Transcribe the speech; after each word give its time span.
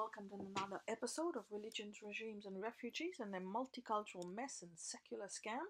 welcome 0.00 0.30
to 0.30 0.46
another 0.56 0.80
episode 0.88 1.36
of 1.36 1.44
Religions, 1.50 1.98
Regimes, 2.02 2.46
and 2.46 2.62
Refugees 2.62 3.20
and 3.20 3.34
their 3.34 3.42
multicultural 3.42 4.34
mess 4.34 4.60
and 4.62 4.70
secular 4.74 5.26
scam. 5.26 5.60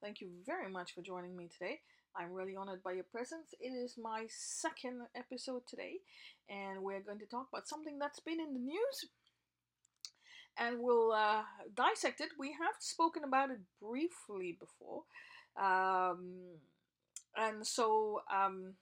Thank 0.00 0.20
you 0.20 0.28
very 0.46 0.70
much 0.70 0.94
for 0.94 1.02
joining 1.02 1.36
me 1.36 1.48
today. 1.48 1.80
I'm 2.14 2.32
really 2.32 2.54
honored 2.54 2.84
by 2.84 2.92
your 2.92 3.06
presence. 3.10 3.48
It 3.58 3.70
is 3.70 3.96
my 4.00 4.26
second 4.28 5.00
episode 5.16 5.62
today, 5.66 5.94
and 6.48 6.84
we're 6.84 7.00
going 7.00 7.18
to 7.18 7.26
talk 7.26 7.48
about 7.52 7.66
something 7.66 7.98
that's 7.98 8.20
been 8.20 8.38
in 8.38 8.54
the 8.54 8.60
news 8.60 9.06
and 10.56 10.76
we'll 10.78 11.10
uh, 11.10 11.42
dissect 11.74 12.20
it. 12.20 12.28
We 12.38 12.50
have 12.52 12.76
spoken 12.78 13.24
about 13.24 13.50
it 13.50 13.58
briefly 13.82 14.56
before, 14.60 15.02
um, 15.60 16.36
and 17.36 17.66
so 17.66 18.20
um, 18.32 18.74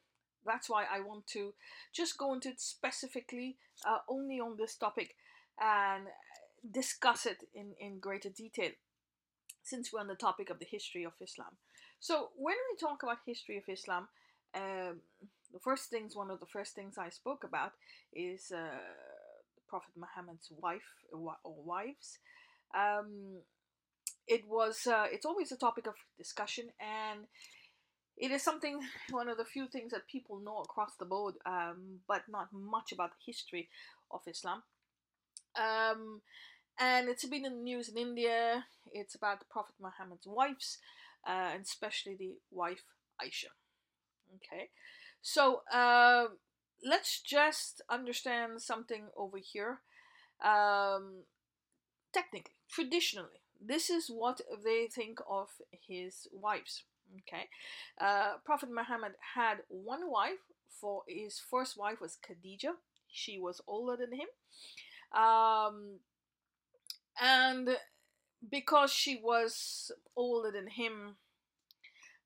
that's 0.44 0.68
why 0.68 0.84
I 0.92 1.00
want 1.00 1.26
to 1.28 1.52
just 1.92 2.18
go 2.18 2.32
into 2.34 2.48
it 2.48 2.60
specifically 2.60 3.56
uh, 3.86 3.98
only 4.08 4.40
on 4.40 4.56
this 4.56 4.74
topic 4.74 5.14
and 5.60 6.06
discuss 6.70 7.26
it 7.26 7.44
in, 7.54 7.72
in 7.80 7.98
greater 7.98 8.30
detail 8.30 8.70
since 9.62 9.92
we're 9.92 10.00
on 10.00 10.08
the 10.08 10.14
topic 10.14 10.50
of 10.50 10.58
the 10.58 10.66
history 10.66 11.04
of 11.04 11.12
Islam. 11.20 11.56
So 11.98 12.30
when 12.36 12.56
we 12.70 12.76
talk 12.78 13.02
about 13.02 13.18
history 13.26 13.58
of 13.58 13.64
Islam, 13.68 14.08
um, 14.54 15.00
the 15.52 15.60
first 15.60 15.90
things, 15.90 16.16
one 16.16 16.30
of 16.30 16.40
the 16.40 16.46
first 16.46 16.74
things 16.74 16.96
I 16.96 17.10
spoke 17.10 17.44
about 17.44 17.72
is 18.12 18.52
uh, 18.54 18.78
Prophet 19.68 19.92
Muhammad's 19.96 20.50
wife 20.58 20.90
or 21.12 21.36
wives. 21.44 22.18
Um, 22.74 23.40
it 24.26 24.46
was, 24.48 24.86
uh, 24.86 25.06
it's 25.10 25.26
always 25.26 25.52
a 25.52 25.56
topic 25.56 25.86
of 25.86 25.94
discussion 26.16 26.66
and 26.80 27.26
it 28.16 28.30
is 28.30 28.42
something, 28.42 28.80
one 29.10 29.28
of 29.28 29.36
the 29.36 29.44
few 29.44 29.66
things 29.66 29.92
that 29.92 30.06
people 30.06 30.40
know 30.40 30.58
across 30.58 30.96
the 30.98 31.04
board, 31.04 31.34
um, 31.46 32.00
but 32.06 32.22
not 32.28 32.48
much 32.52 32.92
about 32.92 33.10
the 33.10 33.24
history 33.32 33.68
of 34.10 34.20
Islam. 34.26 34.62
Um, 35.56 36.20
and 36.78 37.08
it's 37.08 37.24
been 37.26 37.44
in 37.44 37.56
the 37.58 37.62
news 37.62 37.88
in 37.88 37.96
India. 37.98 38.64
It's 38.92 39.14
about 39.14 39.40
the 39.40 39.46
Prophet 39.50 39.74
Muhammad's 39.80 40.26
wives, 40.26 40.78
uh, 41.26 41.50
and 41.54 41.62
especially 41.62 42.16
the 42.16 42.34
wife 42.50 42.82
Aisha. 43.20 43.52
Okay, 44.36 44.70
so 45.20 45.62
uh, 45.72 46.26
let's 46.84 47.20
just 47.20 47.82
understand 47.90 48.62
something 48.62 49.08
over 49.16 49.38
here. 49.38 49.80
Um, 50.42 51.24
technically, 52.12 52.54
traditionally, 52.70 53.42
this 53.60 53.90
is 53.90 54.08
what 54.08 54.40
they 54.64 54.86
think 54.86 55.18
of 55.28 55.48
his 55.86 56.28
wives. 56.32 56.84
Okay, 57.18 57.48
uh, 58.00 58.34
Prophet 58.44 58.70
Muhammad 58.70 59.12
had 59.34 59.58
one 59.68 60.10
wife. 60.10 60.38
For 60.80 61.02
his 61.06 61.38
first 61.38 61.76
wife 61.76 62.00
was 62.00 62.16
Khadija. 62.16 62.72
She 63.08 63.38
was 63.38 63.60
older 63.66 63.96
than 63.96 64.12
him, 64.12 64.28
um, 65.20 65.98
and 67.20 67.76
because 68.50 68.92
she 68.92 69.20
was 69.22 69.90
older 70.16 70.50
than 70.50 70.68
him, 70.68 71.16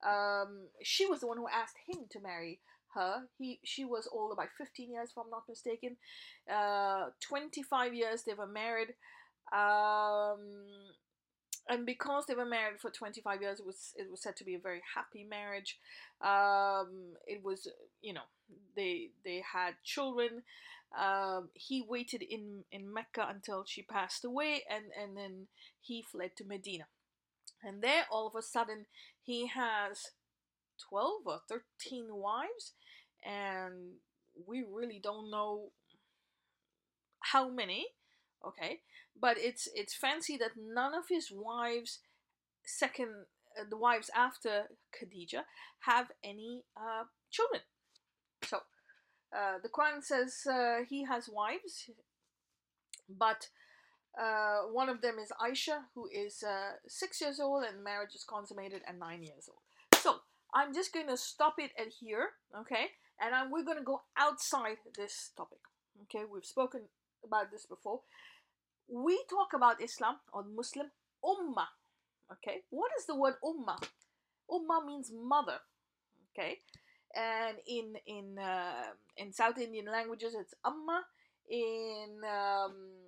um, 0.07 0.69
she 0.83 1.07
was 1.07 1.21
the 1.21 1.27
one 1.27 1.39
who 1.39 1.49
asked 1.49 1.77
him 1.89 2.05
to 2.11 2.21
marry 2.21 2.61
her. 2.95 3.25
He 3.39 3.61
she 3.65 3.85
was 3.85 4.09
older 4.13 4.35
by 4.35 4.47
15 4.59 4.91
years, 4.91 5.11
if 5.11 5.19
I'm 5.19 5.31
not 5.31 5.49
mistaken. 5.49 5.97
Uh, 6.53 7.11
25 7.21 7.95
years 7.95 8.23
they 8.25 8.35
were 8.35 8.47
married. 8.47 8.95
Um, 9.53 10.41
and 11.69 11.87
because 11.87 12.27
they 12.27 12.35
were 12.35 12.45
married 12.45 12.81
for 12.81 12.91
25 12.91 13.41
years 13.41 13.61
it 13.61 13.67
was 13.67 13.93
it 13.97 14.11
was 14.11 14.23
said 14.23 14.37
to 14.37 14.45
be 14.45 14.55
a 14.55 14.59
very 14.59 14.83
happy 14.95 15.25
marriage. 15.25 15.79
Um, 16.21 17.15
it 17.27 17.43
was 17.43 17.69
you 18.03 18.13
know 18.13 18.29
they 18.77 19.11
they 19.25 19.43
had 19.53 19.75
children. 19.83 20.43
Um, 20.99 21.49
he 21.55 21.83
waited 21.87 22.23
in 22.23 22.65
in 22.71 22.93
mecca 22.93 23.27
until 23.29 23.65
she 23.67 23.83
passed 23.83 24.25
away 24.25 24.63
and 24.71 24.87
and 25.01 25.17
then 25.17 25.47
he 25.81 26.03
fled 26.03 26.37
to 26.37 26.45
medina. 26.45 26.85
And 27.63 27.83
there 27.83 28.05
all 28.11 28.27
of 28.27 28.35
a 28.35 28.43
sudden 28.43 28.87
he 29.23 29.47
has 29.47 30.11
12 30.91 31.23
or 31.27 31.41
13 31.49 32.09
wives 32.11 32.73
and 33.25 33.95
we 34.47 34.63
really 34.63 35.01
don't 35.03 35.31
know 35.31 35.71
how 37.21 37.49
many 37.49 37.87
okay? 38.47 38.81
But 39.21 39.37
it's 39.39 39.69
it's 39.75 39.95
fancy 39.95 40.37
that 40.39 40.53
none 40.57 40.95
of 40.95 41.05
his 41.09 41.31
wives 41.33 42.01
second 42.65 43.27
uh, 43.59 43.65
the 43.69 43.77
wives 43.77 44.11
after 44.15 44.65
Khadija 44.95 45.43
have 45.81 46.11
any 46.23 46.65
uh, 46.77 47.05
children. 47.31 47.63
So 48.43 48.59
uh, 49.37 49.59
the 49.63 49.69
Quran 49.69 50.03
says 50.03 50.43
uh, 50.51 50.85
he 50.89 51.05
has 51.05 51.29
wives 51.29 51.91
but 53.09 53.49
uh, 54.21 54.63
one 54.73 54.89
of 54.89 55.03
them 55.03 55.17
is 55.19 55.33
Aisha 55.41 55.85
who 55.95 56.09
is 56.13 56.43
uh, 56.43 56.73
six 56.87 57.21
years 57.21 57.41
old 57.41 57.65
and 57.65 57.83
marriage 57.83 58.15
is 58.15 58.25
consummated 58.25 58.83
at 58.87 58.99
nine 58.99 59.23
years 59.23 59.49
old. 59.49 59.63
So 60.03 60.17
I'm 60.55 60.73
just 60.73 60.93
going 60.93 61.09
to 61.09 61.17
stop 61.17 61.55
it 61.59 61.73
at 61.79 61.93
here 62.01 62.31
okay? 62.61 62.87
And 63.21 63.35
I'm, 63.35 63.51
we're 63.51 63.65
going 63.65 63.79
to 63.79 63.85
go 63.85 64.03
outside 64.17 64.79
this 64.97 65.31
topic 65.37 65.61
okay? 66.05 66.25
We've 66.31 66.45
spoken 66.45 66.83
about 67.25 67.51
this 67.51 67.67
before 67.67 68.01
we 68.89 69.19
talk 69.29 69.53
about 69.55 69.83
Islam 69.83 70.17
or 70.33 70.45
Muslim 70.45 70.91
ummah. 71.25 71.71
Okay, 72.33 72.65
what 72.71 72.91
is 72.99 73.07
the 73.07 73.15
word 73.17 73.35
ummah? 73.45 73.81
Ummah 74.51 74.87
means 74.87 75.13
mother. 75.13 75.61
Okay, 76.33 76.61
and 77.15 77.59
in 77.67 77.97
in 78.07 78.39
uh, 78.39 78.93
in 79.17 79.33
South 79.33 79.59
Indian 79.59 79.87
languages 79.87 80.35
it's 80.39 80.55
amma. 80.65 81.05
In 81.45 82.25
um, 82.25 83.05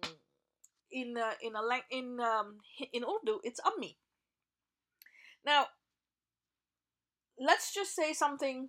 in 0.92 1.16
uh, 1.16 1.32
in 1.40 1.56
a 1.56 1.62
lang- 1.62 1.88
in 1.90 2.20
um, 2.20 2.60
in 2.92 3.02
Urdu 3.02 3.40
it's 3.42 3.60
ammi. 3.64 3.96
Now, 5.44 5.66
let's 7.38 7.72
just 7.72 7.94
say 7.94 8.12
something 8.12 8.68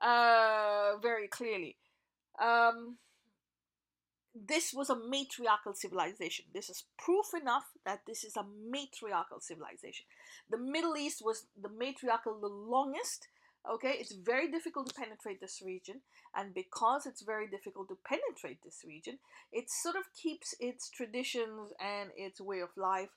uh, 0.00 0.96
very 1.02 1.28
clearly. 1.28 1.76
Um, 2.40 2.98
this 4.34 4.72
was 4.72 4.88
a 4.88 4.96
matriarchal 4.96 5.74
civilization. 5.74 6.46
This 6.54 6.70
is 6.70 6.84
proof 6.98 7.26
enough 7.40 7.64
that 7.84 8.00
this 8.06 8.24
is 8.24 8.36
a 8.36 8.44
matriarchal 8.70 9.40
civilization. 9.40 10.06
The 10.50 10.58
Middle 10.58 10.96
East 10.96 11.22
was 11.24 11.46
the 11.60 11.68
matriarchal 11.68 12.40
the 12.40 12.46
longest. 12.48 13.28
Okay, 13.70 13.94
it's 14.00 14.12
very 14.12 14.50
difficult 14.50 14.88
to 14.88 14.94
penetrate 14.94 15.40
this 15.40 15.62
region, 15.64 16.00
and 16.34 16.52
because 16.52 17.06
it's 17.06 17.22
very 17.22 17.46
difficult 17.46 17.88
to 17.88 17.98
penetrate 18.04 18.58
this 18.64 18.80
region, 18.84 19.18
it 19.52 19.70
sort 19.70 19.94
of 19.94 20.02
keeps 20.20 20.52
its 20.58 20.90
traditions 20.90 21.72
and 21.80 22.10
its 22.16 22.40
way 22.40 22.58
of 22.58 22.70
life 22.76 23.10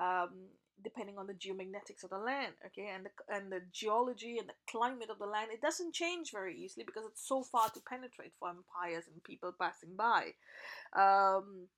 um, 0.00 0.50
depending 0.82 1.18
on 1.18 1.26
the 1.26 1.34
geomagnetics 1.34 2.04
of 2.04 2.10
the 2.10 2.18
land 2.18 2.54
okay 2.64 2.90
and 2.94 3.06
the, 3.06 3.34
and 3.34 3.52
the 3.52 3.60
geology 3.72 4.38
and 4.38 4.48
the 4.48 4.54
climate 4.70 5.10
of 5.10 5.18
the 5.18 5.26
land 5.26 5.50
it 5.52 5.60
doesn't 5.60 5.94
change 5.94 6.30
very 6.32 6.56
easily 6.56 6.84
because 6.84 7.04
it's 7.06 7.26
so 7.26 7.42
far 7.42 7.68
to 7.70 7.80
penetrate 7.88 8.32
for 8.38 8.48
empires 8.48 9.04
and 9.12 9.22
people 9.24 9.52
passing 9.58 9.96
by. 9.96 10.32
Um, 10.96 11.68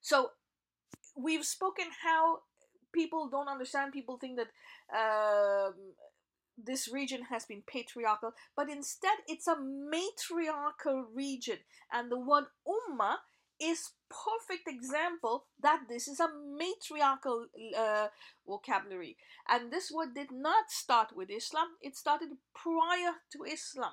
so 0.00 0.30
we've 1.16 1.44
spoken 1.44 1.86
how 2.02 2.38
people 2.92 3.28
don't 3.28 3.48
understand 3.48 3.92
people 3.92 4.18
think 4.18 4.38
that 4.38 4.48
um, 4.96 5.74
this 6.62 6.92
region 6.92 7.22
has 7.30 7.44
been 7.46 7.62
patriarchal 7.66 8.32
but 8.56 8.68
instead 8.68 9.16
it's 9.26 9.46
a 9.46 9.56
matriarchal 9.56 11.06
region 11.14 11.58
and 11.92 12.10
the 12.10 12.18
word 12.18 12.44
ummah 12.68 13.16
is 13.62 13.90
perfect 14.08 14.68
example 14.68 15.44
that 15.62 15.82
this 15.88 16.08
is 16.08 16.20
a 16.20 16.28
matriarchal 16.28 17.46
uh, 17.76 18.08
vocabulary. 18.46 19.16
And 19.48 19.72
this 19.72 19.90
word 19.90 20.14
did 20.14 20.30
not 20.30 20.70
start 20.70 21.08
with 21.16 21.30
islam 21.30 21.68
it 21.80 21.96
started 21.96 22.30
prior 22.54 23.12
to 23.32 23.44
islam. 23.44 23.92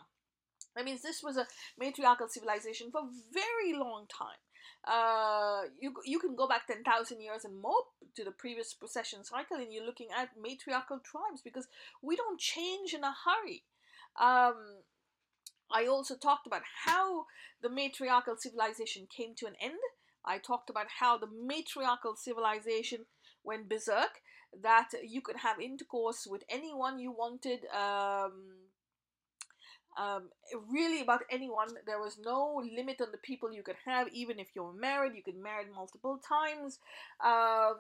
That 0.75 0.85
means 0.85 1.01
this 1.01 1.23
was 1.23 1.37
a 1.37 1.47
matriarchal 1.79 2.29
civilization 2.29 2.91
for 2.91 3.01
a 3.01 3.09
very 3.33 3.77
long 3.77 4.05
time. 4.07 4.39
Uh, 4.87 5.63
you, 5.79 5.93
you 6.05 6.19
can 6.19 6.35
go 6.35 6.47
back 6.47 6.67
10,000 6.67 7.21
years 7.21 7.43
and 7.43 7.61
more 7.61 7.83
to 8.15 8.23
the 8.23 8.31
previous 8.31 8.73
precession 8.73 9.23
cycle 9.23 9.57
and 9.57 9.73
you're 9.73 9.85
looking 9.85 10.07
at 10.17 10.29
matriarchal 10.41 10.99
tribes 10.99 11.41
because 11.43 11.67
we 12.01 12.15
don't 12.15 12.39
change 12.39 12.93
in 12.93 13.03
a 13.03 13.13
hurry. 13.25 13.63
Um, 14.19 14.83
I 15.71 15.85
also 15.85 16.15
talked 16.15 16.47
about 16.47 16.63
how 16.85 17.25
the 17.61 17.69
matriarchal 17.69 18.37
civilization 18.37 19.07
came 19.15 19.35
to 19.35 19.45
an 19.45 19.55
end. 19.61 19.79
I 20.25 20.37
talked 20.37 20.69
about 20.69 20.87
how 20.99 21.17
the 21.17 21.27
matriarchal 21.27 22.15
civilization 22.15 23.05
went 23.43 23.69
berserk, 23.69 24.21
that 24.61 24.89
you 25.03 25.21
could 25.21 25.37
have 25.37 25.59
intercourse 25.59 26.27
with 26.29 26.43
anyone 26.49 26.99
you 26.99 27.11
wanted, 27.11 27.59
um, 27.73 28.33
um, 29.97 30.29
really 30.71 31.01
about 31.01 31.21
anyone. 31.31 31.69
There 31.85 31.99
was 31.99 32.17
no 32.23 32.61
limit 32.75 33.01
on 33.01 33.11
the 33.11 33.17
people 33.17 33.51
you 33.51 33.63
could 33.63 33.77
have, 33.85 34.07
even 34.13 34.39
if 34.39 34.47
you 34.55 34.63
were 34.63 34.73
married, 34.73 35.13
you 35.15 35.23
could 35.23 35.37
marry 35.37 35.65
multiple 35.73 36.19
times. 36.27 36.79
Um, 37.23 37.77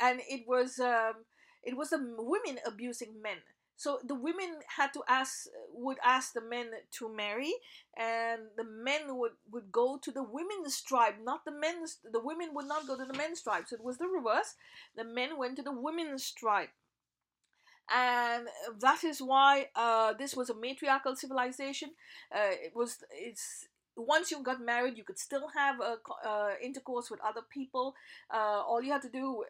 and 0.00 0.20
it 0.28 0.46
was 0.46 0.78
um, 0.78 1.24
it 1.62 1.76
was 1.76 1.90
the 1.90 1.98
women 2.18 2.60
abusing 2.66 3.20
men 3.22 3.38
so 3.78 4.00
the 4.04 4.14
women 4.16 4.58
had 4.76 4.92
to 4.92 5.02
ask 5.08 5.46
would 5.72 5.98
ask 6.04 6.32
the 6.32 6.40
men 6.40 6.66
to 6.98 7.14
marry 7.14 7.52
and 7.96 8.42
the 8.56 8.64
men 8.64 9.16
would 9.16 9.36
would 9.52 9.70
go 9.70 10.00
to 10.02 10.10
the 10.10 10.24
women's 10.24 10.82
tribe 10.82 11.14
not 11.22 11.44
the 11.44 11.52
men's 11.52 11.98
the 12.12 12.18
women 12.18 12.48
would 12.54 12.66
not 12.66 12.88
go 12.88 12.96
to 12.96 13.04
the 13.04 13.16
men's 13.16 13.40
tribe. 13.40 13.64
So 13.68 13.76
it 13.76 13.84
was 13.84 13.98
the 13.98 14.08
reverse. 14.08 14.54
The 14.96 15.04
men 15.04 15.38
went 15.38 15.56
to 15.56 15.62
the 15.62 15.72
women's 15.72 16.28
tribe. 16.32 16.70
And 17.94 18.48
that 18.80 19.04
is 19.04 19.22
why 19.22 19.68
uh, 19.76 20.12
this 20.12 20.34
was 20.34 20.50
a 20.50 20.54
matriarchal 20.54 21.14
civilization. 21.14 21.90
Uh, 22.34 22.50
it 22.50 22.72
was 22.74 22.98
it's 23.12 23.68
once 23.96 24.32
you 24.32 24.42
got 24.42 24.60
married 24.60 24.96
you 24.96 25.04
could 25.04 25.18
still 25.18 25.48
have 25.54 25.80
a, 25.80 25.96
uh, 26.28 26.50
intercourse 26.60 27.10
with 27.10 27.20
other 27.24 27.42
people. 27.48 27.94
Uh, 28.28 28.60
all 28.66 28.82
you 28.82 28.92
had 28.92 29.02
to 29.02 29.08
do 29.08 29.44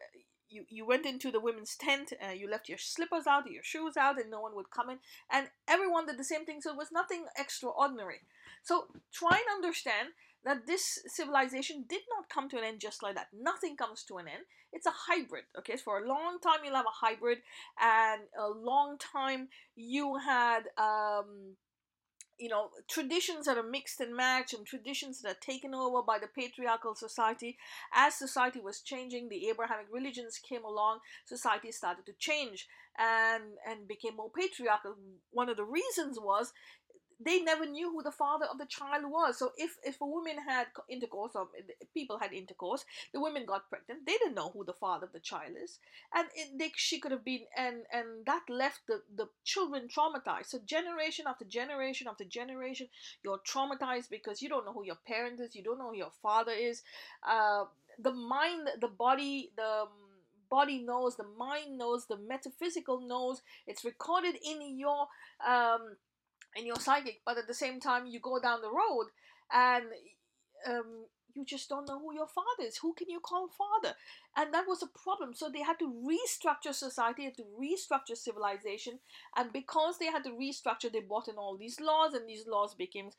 you, 0.49 0.65
you 0.69 0.85
went 0.85 1.05
into 1.05 1.31
the 1.31 1.39
women's 1.39 1.75
tent, 1.75 2.13
uh, 2.23 2.31
you 2.31 2.49
left 2.49 2.69
your 2.69 2.77
slippers 2.77 3.27
out, 3.27 3.49
your 3.49 3.63
shoes 3.63 3.97
out, 3.97 4.19
and 4.19 4.29
no 4.29 4.41
one 4.41 4.55
would 4.55 4.71
come 4.71 4.89
in. 4.89 4.99
And 5.31 5.47
everyone 5.67 6.05
did 6.05 6.17
the 6.17 6.23
same 6.23 6.45
thing, 6.45 6.61
so 6.61 6.71
it 6.71 6.77
was 6.77 6.91
nothing 6.91 7.25
extraordinary. 7.37 8.21
So 8.63 8.87
try 9.13 9.37
and 9.37 9.55
understand 9.55 10.09
that 10.45 10.65
this 10.67 10.99
civilization 11.07 11.85
did 11.87 12.01
not 12.09 12.29
come 12.29 12.49
to 12.49 12.57
an 12.57 12.63
end 12.63 12.79
just 12.79 13.03
like 13.03 13.15
that. 13.15 13.27
Nothing 13.33 13.75
comes 13.75 14.03
to 14.05 14.17
an 14.17 14.27
end. 14.27 14.43
It's 14.71 14.85
a 14.85 14.93
hybrid. 15.07 15.43
Okay, 15.57 15.75
so 15.75 15.83
for 15.83 15.99
a 15.99 16.07
long 16.07 16.39
time 16.41 16.59
you'll 16.63 16.75
have 16.75 16.85
a 16.85 17.05
hybrid, 17.05 17.39
and 17.81 18.21
a 18.39 18.47
long 18.47 18.97
time 18.97 19.49
you 19.75 20.17
had 20.17 20.61
um, 20.77 21.55
you 22.39 22.49
know 22.49 22.69
traditions 22.87 23.45
that 23.45 23.57
are 23.57 23.63
mixed 23.63 23.99
and 23.99 24.15
matched 24.15 24.53
and 24.53 24.65
traditions 24.65 25.21
that 25.21 25.31
are 25.31 25.39
taken 25.41 25.73
over 25.75 26.01
by 26.01 26.17
the 26.19 26.27
patriarchal 26.27 26.95
society. 26.95 27.57
As 27.93 28.15
society 28.15 28.59
was 28.59 28.81
changing 28.81 29.29
the 29.29 29.49
abrahamic 29.49 29.87
religions 29.91 30.39
came 30.39 30.63
along 30.63 30.99
society 31.25 31.71
started 31.71 32.05
to 32.05 32.13
change 32.13 32.67
and 32.97 33.43
and 33.67 33.87
became 33.87 34.15
more 34.15 34.29
patriarchal 34.29 34.95
one 35.31 35.49
of 35.49 35.57
the 35.57 35.63
reasons 35.63 36.19
was 36.19 36.53
they 37.21 37.41
never 37.41 37.65
knew 37.65 37.91
who 37.91 38.01
the 38.01 38.11
father 38.11 38.45
of 38.45 38.57
the 38.57 38.65
child 38.65 39.03
was. 39.05 39.37
So 39.37 39.51
if 39.57 39.77
if 39.83 39.99
a 39.99 40.05
woman 40.05 40.37
had 40.47 40.67
intercourse 40.89 41.33
or 41.35 41.49
people 41.93 42.17
had 42.17 42.31
intercourse, 42.31 42.85
the 43.13 43.19
women 43.19 43.45
got 43.45 43.69
pregnant. 43.69 44.05
They 44.05 44.13
didn't 44.13 44.35
know 44.35 44.49
who 44.51 44.63
the 44.63 44.73
father 44.73 45.05
of 45.05 45.11
the 45.11 45.19
child 45.19 45.53
is, 45.61 45.79
and 46.15 46.27
it, 46.33 46.57
they, 46.57 46.71
she 46.75 46.99
could 46.99 47.11
have 47.11 47.25
been 47.25 47.41
and 47.57 47.83
and 47.91 48.25
that 48.25 48.43
left 48.49 48.87
the 48.87 49.01
the 49.13 49.27
children 49.43 49.89
traumatized. 49.89 50.47
So 50.47 50.59
generation 50.65 51.25
after 51.27 51.43
generation 51.43 52.07
after 52.07 52.23
generation, 52.23 52.87
you're 53.23 53.39
traumatized 53.39 54.09
because 54.09 54.41
you 54.41 54.47
don't 54.47 54.65
know 54.65 54.73
who 54.73 54.85
your 54.85 54.99
parent 55.05 55.41
is, 55.41 55.55
you 55.55 55.63
don't 55.63 55.77
know 55.77 55.89
who 55.89 55.97
your 55.97 56.13
father 56.21 56.53
is. 56.53 56.83
Uh, 57.27 57.65
the 58.01 58.13
mind, 58.13 58.69
the 58.79 58.87
body, 58.87 59.51
the 59.57 59.87
body 60.49 60.79
knows, 60.79 61.15
the 61.15 61.25
mind 61.37 61.77
knows, 61.77 62.07
the 62.07 62.17
metaphysical 62.17 63.01
knows. 63.07 63.41
It's 63.67 63.85
recorded 63.85 64.35
in 64.43 64.77
your 64.77 65.07
um 65.47 65.97
and 66.55 66.65
you're 66.65 66.77
psychic, 66.77 67.21
but 67.25 67.37
at 67.37 67.47
the 67.47 67.53
same 67.53 67.79
time 67.79 68.07
you 68.07 68.19
go 68.19 68.39
down 68.39 68.61
the 68.61 68.69
road 68.71 69.07
and 69.53 69.85
um, 70.67 71.05
you 71.33 71.45
just 71.45 71.69
don't 71.69 71.87
know 71.87 71.99
who 71.99 72.13
your 72.13 72.27
father 72.27 72.67
is. 72.67 72.77
Who 72.77 72.93
can 72.93 73.09
you 73.09 73.19
call 73.19 73.49
father? 73.49 73.95
And 74.39 74.53
that 74.53 74.69
was 74.69 74.81
a 74.81 74.87
problem. 74.87 75.33
So 75.33 75.49
they 75.49 75.61
had 75.61 75.79
to 75.79 75.93
restructure 76.11 76.73
society, 76.73 77.25
had 77.25 77.35
to 77.35 77.43
restructure 77.59 78.15
civilization. 78.15 78.99
And 79.35 79.51
because 79.51 79.97
they 79.97 80.05
had 80.05 80.23
to 80.23 80.29
restructure, 80.29 80.89
they 80.89 81.01
brought 81.01 81.27
in 81.27 81.35
all 81.35 81.57
these 81.57 81.81
laws, 81.81 82.13
and 82.13 82.27
these 82.27 82.47
laws 82.47 82.73
became 82.73 83.09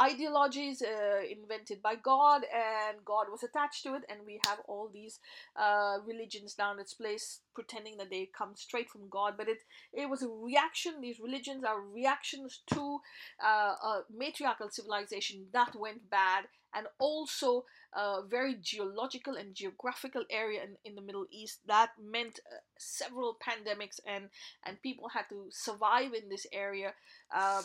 ideologies 0.00 0.80
uh, 0.80 1.22
invented 1.28 1.82
by 1.82 1.96
God, 1.96 2.42
and 2.54 3.04
God 3.04 3.26
was 3.28 3.42
attached 3.42 3.82
to 3.82 3.96
it. 3.96 4.04
And 4.08 4.20
we 4.24 4.38
have 4.46 4.60
all 4.68 4.88
these 4.88 5.18
uh, 5.56 5.96
religions 6.06 6.54
down 6.54 6.78
its 6.78 6.94
place 6.94 7.40
pretending 7.56 7.96
that 7.96 8.10
they 8.10 8.30
come 8.38 8.52
straight 8.54 8.88
from 8.88 9.08
God. 9.10 9.34
But 9.36 9.48
it, 9.48 9.58
it 9.92 10.08
was 10.08 10.22
a 10.22 10.28
reaction. 10.28 11.00
These 11.00 11.18
religions 11.18 11.64
are 11.64 11.80
reactions 11.80 12.60
to 12.72 13.00
uh, 13.44 13.74
a 13.82 14.02
matriarchal 14.16 14.70
civilization 14.70 15.46
that 15.52 15.74
went 15.74 16.08
bad 16.08 16.44
and 16.74 16.86
also 16.98 17.64
a 17.94 18.20
very 18.28 18.54
geological 18.60 19.34
and 19.36 19.54
geographical 19.54 20.24
area 20.30 20.62
in, 20.62 20.76
in 20.84 20.94
the 20.94 21.02
Middle 21.02 21.26
East. 21.30 21.60
That 21.66 21.90
meant 22.02 22.40
uh, 22.46 22.58
several 22.78 23.36
pandemics, 23.40 24.00
and, 24.06 24.28
and 24.66 24.82
people 24.82 25.08
had 25.08 25.28
to 25.30 25.46
survive 25.50 26.12
in 26.14 26.28
this 26.28 26.46
area 26.52 26.92
um, 27.34 27.64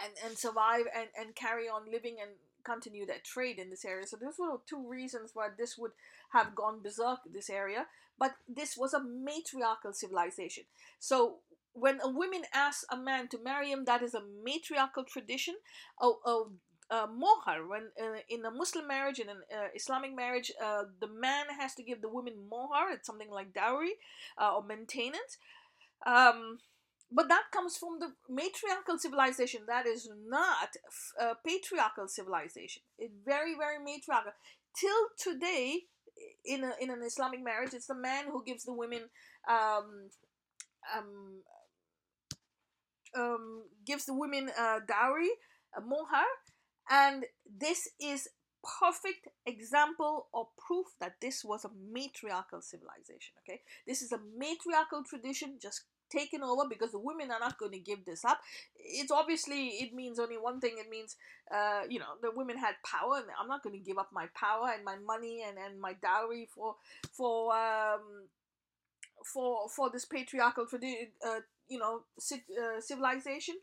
and, 0.00 0.12
and 0.24 0.38
survive 0.38 0.84
and, 0.96 1.08
and 1.18 1.34
carry 1.34 1.68
on 1.68 1.90
living 1.90 2.16
and 2.20 2.30
continue 2.64 3.06
their 3.06 3.20
trade 3.24 3.58
in 3.58 3.70
this 3.70 3.84
area. 3.84 4.06
So 4.06 4.16
those 4.16 4.38
were 4.38 4.58
two 4.66 4.86
reasons 4.88 5.30
why 5.34 5.48
this 5.56 5.78
would 5.78 5.92
have 6.32 6.54
gone 6.54 6.82
berserk, 6.82 7.20
this 7.32 7.50
area. 7.50 7.86
But 8.18 8.34
this 8.48 8.76
was 8.76 8.94
a 8.94 9.02
matriarchal 9.02 9.92
civilization. 9.92 10.64
So 10.98 11.36
when 11.72 12.00
a 12.02 12.08
woman 12.10 12.42
asks 12.52 12.84
a 12.90 12.96
man 12.96 13.28
to 13.28 13.38
marry 13.42 13.70
him, 13.70 13.84
that 13.84 14.02
is 14.02 14.14
a 14.14 14.22
matriarchal 14.44 15.04
tradition. 15.04 15.54
A, 16.00 16.06
a 16.06 16.44
uh, 16.90 17.06
mohar 17.06 17.66
when 17.68 17.90
uh, 18.00 18.18
in 18.28 18.44
a 18.44 18.50
muslim 18.50 18.86
marriage 18.86 19.18
in 19.18 19.28
an 19.28 19.42
uh, 19.52 19.68
islamic 19.74 20.14
marriage 20.14 20.52
uh, 20.62 20.84
the 21.00 21.06
man 21.06 21.46
has 21.58 21.74
to 21.74 21.82
give 21.82 22.00
the 22.00 22.08
woman 22.08 22.34
mohar 22.50 22.90
it's 22.92 23.06
something 23.06 23.30
like 23.30 23.52
dowry 23.52 23.94
uh, 24.40 24.54
or 24.54 24.62
maintenance. 24.62 25.38
Um, 26.06 26.58
but 27.10 27.28
that 27.28 27.44
comes 27.52 27.76
from 27.76 27.98
the 28.00 28.12
matriarchal 28.28 28.98
civilization 28.98 29.62
that 29.66 29.86
is 29.86 30.08
not 30.28 30.76
a 31.18 31.34
patriarchal 31.44 32.06
civilization. 32.06 32.82
It's 32.98 33.14
very 33.24 33.54
very 33.54 33.78
matriarchal. 33.78 34.32
Till 34.78 35.08
today 35.18 35.88
in, 36.44 36.64
a, 36.64 36.72
in 36.80 36.90
an 36.90 37.02
islamic 37.04 37.42
marriage 37.42 37.74
it's 37.74 37.86
the 37.86 37.94
man 37.94 38.26
who 38.30 38.44
gives 38.44 38.64
the 38.64 38.72
women 38.72 39.08
um, 39.48 40.10
um, 40.96 41.42
um, 43.16 43.62
gives 43.86 44.04
the 44.04 44.14
women 44.14 44.50
uh, 44.58 44.80
dowry, 44.86 45.30
a 45.76 45.80
mohar, 45.80 46.26
and 46.90 47.24
this 47.46 47.88
is 48.00 48.28
perfect 48.80 49.28
example 49.46 50.26
or 50.32 50.48
proof 50.66 50.86
that 51.00 51.14
this 51.20 51.44
was 51.44 51.64
a 51.64 51.70
matriarchal 51.92 52.60
civilization. 52.60 53.34
Okay, 53.42 53.60
this 53.86 54.02
is 54.02 54.12
a 54.12 54.20
matriarchal 54.36 55.04
tradition 55.04 55.58
just 55.60 55.84
taken 56.10 56.42
over 56.42 56.64
because 56.68 56.92
the 56.92 56.98
women 56.98 57.30
are 57.30 57.40
not 57.40 57.58
going 57.58 57.72
to 57.72 57.78
give 57.78 58.04
this 58.04 58.24
up. 58.24 58.40
It's 58.76 59.12
obviously 59.12 59.68
it 59.80 59.94
means 59.94 60.18
only 60.18 60.36
one 60.36 60.60
thing. 60.60 60.76
It 60.78 60.90
means 60.90 61.16
uh, 61.54 61.82
you 61.88 61.98
know 61.98 62.16
the 62.22 62.30
women 62.34 62.58
had 62.58 62.74
power, 62.84 63.18
and 63.18 63.26
I'm 63.40 63.48
not 63.48 63.62
going 63.62 63.78
to 63.78 63.84
give 63.84 63.98
up 63.98 64.10
my 64.12 64.26
power 64.34 64.70
and 64.74 64.84
my 64.84 64.96
money 65.06 65.44
and, 65.46 65.56
and 65.58 65.80
my 65.80 65.94
dowry 65.94 66.48
for 66.54 66.76
for 67.12 67.54
um, 67.54 68.28
for 69.24 69.68
for 69.68 69.90
this 69.90 70.04
patriarchal 70.04 70.66
tradition. 70.66 71.08
Uh, 71.26 71.40
you 71.68 71.78
know, 71.78 72.04
uh, 72.32 72.80
civilization 72.80 73.54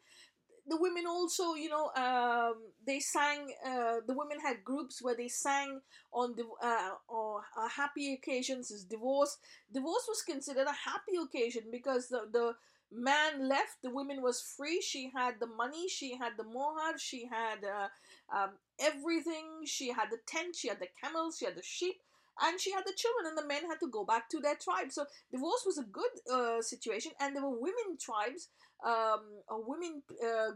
the 0.67 0.77
women 0.77 1.05
also, 1.07 1.53
you 1.53 1.69
know, 1.69 1.91
um, 1.95 2.55
they 2.85 2.99
sang. 2.99 3.53
Uh, 3.65 3.97
the 4.07 4.13
women 4.15 4.39
had 4.39 4.63
groups 4.63 5.01
where 5.01 5.15
they 5.15 5.27
sang 5.27 5.81
on 6.11 6.35
the 6.35 6.45
uh, 6.63 6.91
or 7.07 7.41
uh, 7.57 7.67
happy 7.69 8.13
occasions. 8.13 8.71
Is 8.71 8.83
divorce. 8.83 9.37
Divorce 9.71 10.05
was 10.07 10.21
considered 10.21 10.67
a 10.67 10.89
happy 10.89 11.17
occasion 11.21 11.63
because 11.71 12.07
the 12.09 12.27
the 12.31 12.53
man 12.91 13.47
left. 13.47 13.81
The 13.83 13.89
woman 13.91 14.21
was 14.21 14.41
free. 14.41 14.81
She 14.81 15.11
had 15.15 15.35
the 15.39 15.47
money. 15.47 15.87
She 15.87 16.17
had 16.17 16.33
the 16.37 16.43
mohar. 16.43 16.97
She 16.97 17.27
had 17.31 17.59
uh, 17.63 17.89
um, 18.35 18.51
everything. 18.79 19.65
She 19.65 19.89
had 19.89 20.09
the 20.11 20.19
tent. 20.25 20.55
She 20.55 20.69
had 20.69 20.79
the 20.79 20.89
camels. 21.01 21.37
She 21.37 21.45
had 21.45 21.55
the 21.55 21.63
sheep 21.63 21.97
and 22.41 22.59
she 22.59 22.71
had 22.71 22.83
the 22.85 22.97
children 22.97 23.27
and 23.27 23.37
the 23.37 23.47
men 23.47 23.69
had 23.69 23.79
to 23.79 23.89
go 23.89 24.03
back 24.05 24.29
to 24.29 24.39
their 24.39 24.55
tribe 24.55 24.91
so 24.91 25.05
divorce 25.31 25.63
was 25.65 25.77
a 25.77 25.83
good 25.83 26.13
uh, 26.31 26.61
situation 26.61 27.11
and 27.19 27.35
there 27.35 27.43
were 27.43 27.59
women 27.59 27.97
tribes 27.99 28.49
um, 28.85 29.21
or 29.47 29.63
women 29.65 30.01
uh, 30.23 30.51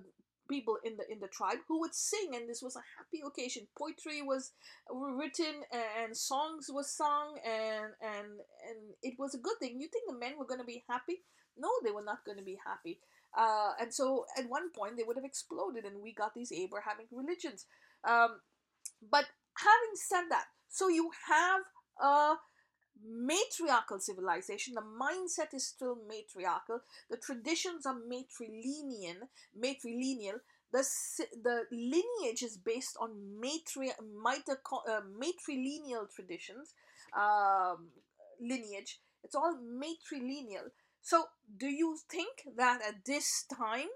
people 0.50 0.78
in 0.84 0.98
the 0.98 1.06
in 1.10 1.20
the 1.20 1.28
tribe 1.28 1.60
who 1.68 1.80
would 1.80 1.94
sing 1.94 2.34
and 2.34 2.50
this 2.50 2.62
was 2.62 2.76
a 2.76 2.84
happy 2.98 3.22
occasion. 3.26 3.68
Poetry 3.78 4.22
was 4.22 4.52
written 4.92 5.62
and 5.72 6.18
songs 6.18 6.70
were 6.74 6.84
sung 6.84 7.38
and 7.46 7.94
and 8.02 8.42
and 8.68 8.80
it 9.04 9.14
was 9.18 9.36
a 9.36 9.38
good 9.38 9.58
thing. 9.62 9.80
You 9.80 9.88
think 9.88 10.10
the 10.10 10.18
men 10.18 10.38
were 10.38 10.50
going 10.50 10.60
to 10.60 10.66
be 10.66 10.84
happy? 10.90 11.22
No 11.56 11.70
they 11.86 11.92
were 11.92 12.04
not 12.04 12.26
going 12.26 12.40
to 12.40 12.44
be 12.44 12.58
happy. 12.66 13.00
Uh, 13.38 13.74
and 13.80 13.94
so 13.94 14.26
at 14.38 14.50
one 14.50 14.72
point 14.72 14.98
they 14.98 15.04
would 15.04 15.16
have 15.16 15.24
exploded 15.24 15.86
and 15.86 16.02
we 16.02 16.14
got 16.14 16.34
these 16.34 16.52
abrahamic 16.52 17.08
religions. 17.12 17.66
Um, 18.04 18.42
but 19.00 19.26
having 19.56 19.96
said 19.96 20.24
that 20.30 20.46
so 20.70 20.88
you 20.88 21.12
have 21.28 21.62
a 22.02 22.36
matriarchal 23.04 24.00
civilization. 24.00 24.76
The 24.76 24.82
mindset 24.82 25.54
is 25.54 25.68
still 25.68 25.98
matriarchal. 26.08 26.82
The 27.10 27.18
traditions 27.18 27.86
are 27.86 27.96
matrilineal. 27.96 29.28
Matrilineal. 29.58 30.40
The, 30.72 30.86
the 31.44 31.64
lineage 31.72 32.44
is 32.44 32.58
based 32.58 32.96
on 33.02 33.40
matri, 33.42 33.90
uh, 33.90 35.02
matrilineal 35.18 36.14
traditions, 36.14 36.74
um, 37.18 37.88
lineage. 38.40 39.00
It's 39.24 39.36
all 39.36 39.56
matrilineal. 39.58 40.70
So, 41.02 41.26
do 41.58 41.68
you 41.68 41.98
think 42.10 42.44
that 42.56 42.82
at 42.88 43.06
this 43.06 43.46
time 43.52 43.88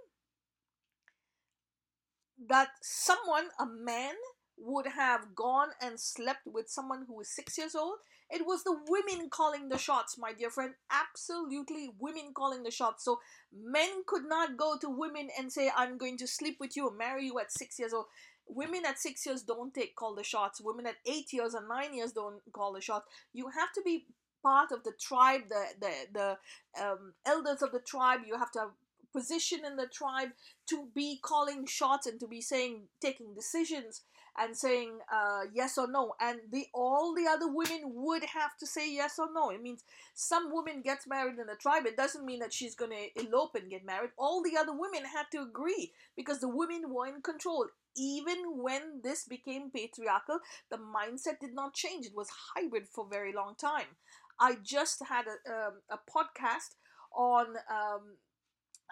that 2.48 2.70
someone, 2.82 3.46
a 3.60 3.66
man, 3.66 4.16
would 4.58 4.88
have 4.88 5.36
gone 5.36 5.70
and 5.82 6.00
slept 6.00 6.46
with 6.46 6.70
someone 6.70 7.06
who 7.08 7.16
was 7.16 7.30
six 7.30 7.58
years 7.58 7.76
old. 7.76 7.98
It 8.30 8.46
was 8.46 8.64
the 8.64 8.78
women 8.88 9.30
calling 9.30 9.70
the 9.70 9.78
shots, 9.78 10.18
my 10.18 10.34
dear 10.34 10.50
friend. 10.50 10.74
Absolutely, 10.92 11.92
women 12.00 12.34
calling 12.34 12.64
the 12.64 12.72
shots. 12.72 13.04
So 13.06 13.20
men 13.54 14.04
could 14.08 14.24
not 14.26 14.58
go 14.58 14.78
to 14.80 14.90
women 14.90 15.30
and 15.38 15.52
say, 15.52 15.70
I'm 15.76 15.98
going 15.98 16.18
to 16.18 16.28
sleep 16.28 16.58
with 16.60 16.76
you 16.76 16.88
or 16.88 16.96
marry 16.96 17.26
you 17.26 17.40
at 17.40 17.52
six 17.52 17.78
years 17.78 17.94
old. 17.94 18.06
Women 18.48 18.84
at 18.86 19.00
six 19.00 19.26
years 19.26 19.44
don't 19.44 19.74
take 19.74 19.96
call 19.96 20.16
the 20.16 20.24
shots. 20.24 20.62
Women 20.62 20.88
at 20.88 20.96
eight 21.06 21.32
years 21.32 21.54
and 21.54 21.68
nine 21.68 21.94
years 21.94 22.12
don't 22.12 22.42
call 22.52 22.74
the 22.74 22.82
shots. 22.82 23.06
You 23.34 23.50
have 23.50 23.72
to 23.74 23.82
be 23.84 24.06
part 24.42 24.72
of 24.72 24.84
the 24.84 24.94
tribe, 25.00 25.44
the 25.50 25.66
the 25.80 25.92
the 26.14 26.84
um, 26.84 27.14
elders 27.26 27.62
of 27.62 27.72
the 27.72 27.80
tribe. 27.80 28.22
You 28.28 28.38
have 28.38 28.52
to 28.52 28.60
have 28.60 28.70
position 29.14 29.60
in 29.66 29.78
the 29.78 29.88
tribe 29.88 30.30
to 30.68 30.88
be 30.94 31.20
calling 31.22 31.66
shots 31.66 32.08
and 32.08 32.20
to 32.20 32.28
be 32.28 32.42
saying 32.42 32.82
taking 33.00 33.34
decisions 33.34 34.02
and 34.38 34.56
saying 34.58 34.98
uh, 35.14 35.42
yes 35.54 35.78
or 35.78 35.88
no 35.88 36.14
and 36.20 36.40
the 36.52 36.66
all 36.74 37.14
the 37.16 37.28
other 37.30 37.48
women 37.48 37.82
would 37.86 38.24
have 38.24 38.58
to 38.60 38.66
say 38.66 38.94
yes 38.94 39.20
or 39.20 39.28
no. 39.34 39.50
It 39.50 39.62
means 39.62 39.84
some 40.14 40.52
woman 40.52 40.82
gets 40.82 41.08
married 41.08 41.40
in 41.40 41.48
the 41.48 41.56
tribe 41.56 41.86
it 41.86 41.98
doesn't 41.98 42.26
mean 42.26 42.40
that 42.40 42.54
she's 42.54 42.76
going 42.76 42.92
to 42.92 43.24
elope 43.26 43.56
and 43.56 43.70
get 43.70 43.86
married. 43.86 44.12
All 44.18 44.42
the 44.44 44.58
other 44.58 44.74
women 44.74 45.04
had 45.06 45.26
to 45.34 45.42
agree 45.42 45.92
because 46.16 46.40
the 46.40 46.50
women 46.50 46.90
were 46.90 47.08
in 47.08 47.22
control. 47.22 47.68
Even 47.96 48.58
when 48.58 49.02
this 49.04 49.24
became 49.26 49.70
patriarchal 49.70 50.40
the 50.70 50.78
mindset 50.78 51.40
did 51.40 51.54
not 51.54 51.74
change. 51.74 52.06
It 52.06 52.16
was 52.16 52.30
hybrid 52.56 52.88
for 52.88 53.06
a 53.06 53.10
very 53.10 53.34
long 53.34 53.56
time. 53.56 53.98
I 54.40 54.56
just 54.64 55.04
had 55.08 55.26
a, 55.28 55.52
um, 55.52 55.74
a 55.90 55.98
podcast 55.98 56.76
on 57.16 57.48
um, 57.70 58.18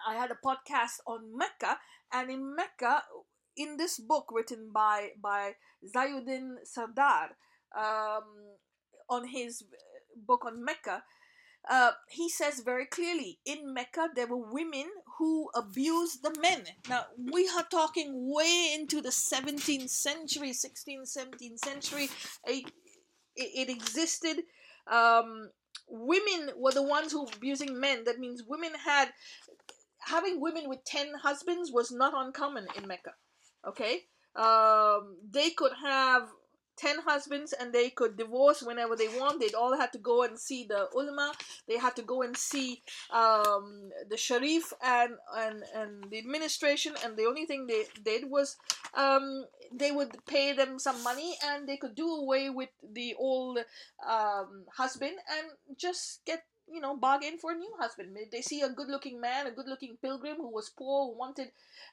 I 0.06 0.14
had 0.14 0.30
a 0.30 0.38
podcast 0.44 1.00
on 1.06 1.36
Mecca, 1.36 1.78
and 2.12 2.30
in 2.30 2.54
Mecca, 2.54 3.02
in 3.56 3.76
this 3.76 3.98
book 3.98 4.30
written 4.32 4.70
by 4.72 5.10
by 5.20 5.54
Ziauddin 5.84 6.56
Sardar, 6.64 7.36
um, 7.76 8.24
on 9.08 9.28
his 9.28 9.64
book 10.16 10.44
on 10.44 10.64
Mecca, 10.64 11.02
uh, 11.68 11.92
he 12.08 12.28
says 12.28 12.60
very 12.60 12.86
clearly 12.86 13.38
in 13.44 13.72
Mecca 13.72 14.08
there 14.14 14.26
were 14.26 14.52
women 14.52 14.86
who 15.18 15.48
abused 15.54 16.22
the 16.22 16.34
men. 16.40 16.64
Now 16.88 17.04
we 17.32 17.48
are 17.56 17.64
talking 17.70 18.32
way 18.32 18.72
into 18.74 19.00
the 19.00 19.10
17th 19.10 19.90
century, 19.90 20.50
16th, 20.50 21.16
17th 21.16 21.58
century. 21.58 22.08
It, 22.46 22.72
it, 23.36 23.68
it 23.68 23.70
existed. 23.70 24.44
Um, 24.90 25.50
women 25.88 26.50
were 26.56 26.72
the 26.72 26.82
ones 26.82 27.12
who 27.12 27.24
were 27.24 27.32
abusing 27.36 27.78
men. 27.78 28.04
That 28.04 28.18
means 28.18 28.42
women 28.46 28.72
had 28.84 29.12
having 30.06 30.40
women 30.40 30.68
with 30.68 30.84
10 30.84 31.12
husbands 31.22 31.70
was 31.72 31.92
not 31.92 32.12
uncommon 32.16 32.66
in 32.76 32.88
Mecca. 32.88 33.12
Okay? 33.66 34.02
Um, 34.34 35.16
they 35.30 35.50
could 35.50 35.72
have 35.82 36.28
10 36.76 37.00
husbands 37.04 37.52
and 37.52 37.72
they 37.72 37.90
could 37.90 38.16
divorce 38.16 38.62
whenever 38.62 38.96
they 38.96 39.08
want. 39.08 39.40
They'd 39.40 39.54
all 39.54 39.76
had 39.76 39.92
to 39.92 39.98
go 39.98 40.22
and 40.22 40.38
see 40.38 40.64
the 40.64 40.88
ulama. 40.94 41.32
They 41.68 41.76
had 41.76 41.94
to 41.96 42.02
go 42.02 42.22
and 42.22 42.36
see 42.36 42.82
um, 43.12 43.90
the 44.08 44.16
sharif 44.16 44.72
and, 44.82 45.12
and, 45.36 45.62
and 45.74 46.10
the 46.10 46.18
administration. 46.18 46.94
And 47.04 47.16
the 47.16 47.26
only 47.26 47.46
thing 47.46 47.66
they 47.66 47.84
did 48.02 48.28
was 48.28 48.56
um, 48.94 49.44
they 49.72 49.90
would 49.90 50.16
pay 50.26 50.52
them 50.52 50.78
some 50.78 51.02
money 51.04 51.36
and 51.44 51.68
they 51.68 51.76
could 51.76 51.94
do 51.94 52.08
away 52.08 52.50
with 52.50 52.70
the 52.82 53.14
old 53.18 53.58
um, 54.08 54.64
husband 54.76 55.16
and 55.30 55.78
just 55.78 56.24
get 56.24 56.42
you 56.72 56.80
know, 56.80 56.96
bargain 56.96 57.38
for 57.38 57.52
a 57.52 57.56
new 57.56 57.72
husband. 57.78 58.16
They 58.30 58.40
see 58.42 58.62
a 58.62 58.68
good 58.70 58.88
looking 58.88 59.20
man, 59.20 59.46
a 59.46 59.50
good 59.50 59.66
looking 59.68 59.96
pilgrim 60.00 60.36
who 60.36 60.50
was 60.50 60.70
poor, 60.70 61.14
wanted 61.14 61.48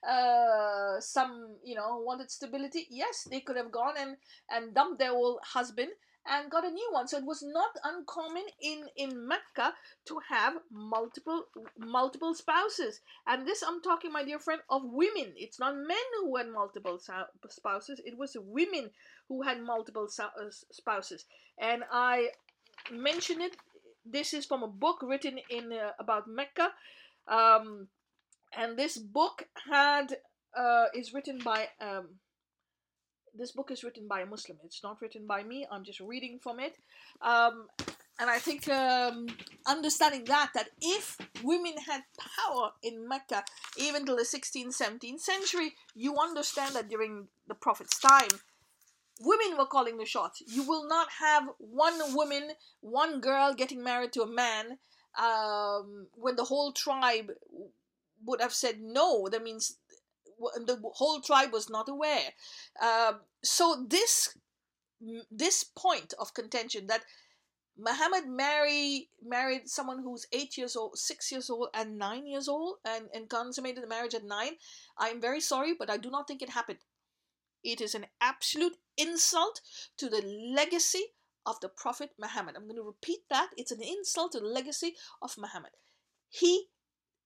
uh, 0.07 0.99
some, 0.99 1.55
you 1.63 1.75
know, 1.75 2.01
wanted 2.05 2.31
stability. 2.31 2.87
Yes, 2.89 3.27
they 3.29 3.41
could 3.41 3.57
have 3.57 3.71
gone 3.71 3.95
and, 3.97 4.17
and 4.49 4.73
dumped 4.73 4.99
their 4.99 5.11
old 5.11 5.39
husband 5.43 5.89
and 6.27 6.51
got 6.51 6.65
a 6.65 6.69
new 6.71 6.89
one. 6.91 7.07
So 7.07 7.17
it 7.17 7.25
was 7.25 7.41
not 7.43 7.71
uncommon 7.83 8.43
in, 8.61 8.85
in 8.95 9.27
Mecca 9.27 9.73
to 10.07 10.19
have 10.29 10.53
multiple 10.71 11.45
multiple 11.77 12.33
spouses. 12.33 13.01
And 13.27 13.47
this 13.47 13.63
I'm 13.63 13.81
talking, 13.81 14.11
my 14.11 14.23
dear 14.23 14.39
friend, 14.39 14.61
of 14.69 14.83
women. 14.85 15.33
It's 15.35 15.59
not 15.59 15.75
men 15.75 15.97
who 16.21 16.37
had 16.37 16.49
multiple 16.49 16.99
spouses. 17.49 18.01
It 18.05 18.17
was 18.17 18.37
women 18.39 18.91
who 19.27 19.41
had 19.43 19.61
multiple 19.61 20.07
uh, 20.19 20.29
spouses. 20.71 21.25
And 21.57 21.83
I 21.91 22.29
mention 22.91 23.41
it 23.41 23.55
this 24.11 24.33
is 24.33 24.45
from 24.45 24.63
a 24.63 24.67
book 24.67 24.97
written 25.01 25.39
in 25.49 25.71
uh, 25.71 25.91
about 25.99 26.27
Mecca, 26.27 26.69
um, 27.27 27.87
and 28.57 28.77
this 28.77 28.97
book 28.97 29.47
had 29.69 30.17
uh, 30.57 30.85
is 30.95 31.13
written 31.13 31.39
by 31.43 31.67
um, 31.81 32.19
this 33.35 33.51
book 33.51 33.71
is 33.71 33.83
written 33.83 34.07
by 34.07 34.21
a 34.21 34.25
Muslim. 34.25 34.57
It's 34.63 34.83
not 34.83 35.01
written 35.01 35.27
by 35.27 35.43
me. 35.43 35.67
I'm 35.71 35.83
just 35.83 35.99
reading 35.99 36.39
from 36.41 36.59
it. 36.59 36.73
Um, 37.21 37.67
and 38.19 38.29
I 38.29 38.37
think 38.37 38.67
um, 38.67 39.27
understanding 39.65 40.25
that 40.25 40.51
that 40.53 40.69
if 40.81 41.17
women 41.41 41.75
had 41.87 42.01
power 42.19 42.71
in 42.83 43.07
Mecca 43.07 43.43
even 43.77 44.05
till 44.05 44.17
the 44.17 44.23
16th, 44.23 44.75
17th 44.75 45.21
century, 45.21 45.73
you 45.95 46.17
understand 46.17 46.75
that 46.75 46.89
during 46.89 47.27
the 47.47 47.55
Prophet's 47.55 47.97
time, 47.99 48.29
women 49.19 49.57
were 49.57 49.65
calling 49.65 49.97
the 49.97 50.05
shots. 50.05 50.41
You 50.47 50.63
will 50.63 50.87
not 50.87 51.07
have 51.19 51.49
one 51.57 52.15
woman, 52.15 52.51
one 52.81 53.19
girl 53.19 53.53
getting 53.53 53.83
married 53.83 54.13
to 54.13 54.21
a 54.21 54.27
man 54.27 54.77
um, 55.21 56.07
when 56.13 56.35
the 56.35 56.45
whole 56.45 56.71
tribe 56.71 57.31
would 58.25 58.41
have 58.41 58.53
said 58.53 58.79
no. 58.79 59.27
That 59.29 59.43
means 59.43 59.77
the 60.55 60.79
whole 60.93 61.21
tribe 61.21 61.51
was 61.51 61.69
not 61.69 61.89
aware. 61.89 62.29
Um, 62.81 63.21
so 63.43 63.85
this 63.87 64.37
this 65.31 65.63
point 65.63 66.13
of 66.19 66.33
contention 66.33 66.87
that 66.87 67.03
Muhammad 67.77 68.27
marry, 68.27 69.09
married 69.25 69.69
someone 69.69 70.03
who's 70.03 70.27
eight 70.33 70.57
years 70.57 70.75
old, 70.75 70.97
six 70.97 71.31
years 71.31 71.49
old, 71.49 71.69
and 71.73 71.97
nine 71.97 72.27
years 72.27 72.49
old, 72.49 72.75
and, 72.85 73.05
and 73.13 73.29
consummated 73.29 73.83
the 73.83 73.87
marriage 73.87 74.13
at 74.13 74.25
nine. 74.25 74.53
I'm 74.97 75.21
very 75.21 75.39
sorry, 75.39 75.73
but 75.79 75.89
I 75.89 75.95
do 75.95 76.11
not 76.11 76.27
think 76.27 76.41
it 76.41 76.49
happened. 76.49 76.79
It 77.63 77.79
is 77.79 77.95
an 77.95 78.07
absolute 78.19 78.75
insult 78.99 79.61
to 79.97 80.09
the 80.09 80.21
legacy 80.21 81.03
of 81.45 81.59
the 81.61 81.69
Prophet 81.69 82.11
Muhammad. 82.19 82.55
I'm 82.55 82.63
going 82.63 82.75
to 82.75 82.83
repeat 82.83 83.19
that. 83.29 83.49
It's 83.57 83.71
an 83.71 83.81
insult 83.81 84.33
to 84.33 84.39
the 84.39 84.47
legacy 84.47 84.95
of 85.21 85.37
Muhammad. 85.37 85.71
He, 86.29 86.65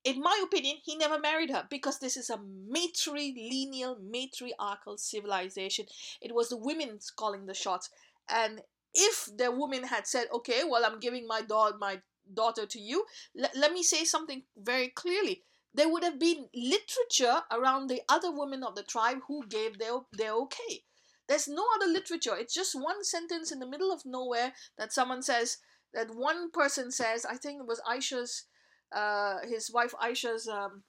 in 0.03 0.21
my 0.21 0.39
opinion, 0.43 0.77
he 0.83 0.95
never 0.95 1.19
married 1.19 1.49
her 1.49 1.65
because 1.69 1.99
this 1.99 2.15
is 2.15 2.29
a 2.29 2.37
matrilineal, 2.37 3.97
matriarchal 4.01 4.97
civilization. 4.97 5.85
It 6.21 6.33
was 6.33 6.49
the 6.49 6.57
women 6.57 6.99
calling 7.17 7.45
the 7.45 7.53
shots. 7.53 7.89
And 8.29 8.61
if 8.93 9.29
the 9.35 9.51
woman 9.51 9.83
had 9.83 10.07
said, 10.07 10.27
okay, 10.33 10.61
well, 10.69 10.85
I'm 10.85 10.99
giving 10.99 11.27
my, 11.27 11.41
daughter, 11.41 11.75
my 11.79 12.01
daughter 12.33 12.65
to 12.65 12.79
you, 12.79 13.05
L- 13.37 13.49
let 13.55 13.73
me 13.73 13.83
say 13.83 14.05
something 14.05 14.43
very 14.55 14.89
clearly 14.89 15.43
there 15.73 15.89
would 15.89 16.03
have 16.03 16.19
been 16.19 16.47
literature 16.53 17.41
around 17.51 17.87
the 17.87 18.01
other 18.07 18.31
women 18.31 18.63
of 18.63 18.75
the 18.75 18.83
tribe 18.83 19.17
who 19.27 19.45
gave 19.47 19.79
their, 19.79 19.93
their 20.11 20.33
okay. 20.33 20.83
There's 21.27 21.47
no 21.47 21.63
other 21.75 21.91
literature. 21.91 22.35
It's 22.37 22.53
just 22.53 22.75
one 22.75 23.03
sentence 23.03 23.51
in 23.51 23.59
the 23.59 23.67
middle 23.67 23.91
of 23.91 24.01
nowhere 24.05 24.53
that 24.77 24.93
someone 24.93 25.21
says, 25.21 25.57
that 25.93 26.13
one 26.15 26.51
person 26.51 26.91
says, 26.91 27.25
I 27.25 27.37
think 27.37 27.59
it 27.59 27.67
was 27.67 27.81
Aisha's, 27.89 28.45
uh, 28.91 29.37
his 29.47 29.71
wife 29.71 29.93
Aisha's 30.01 30.47
um, 30.47 30.83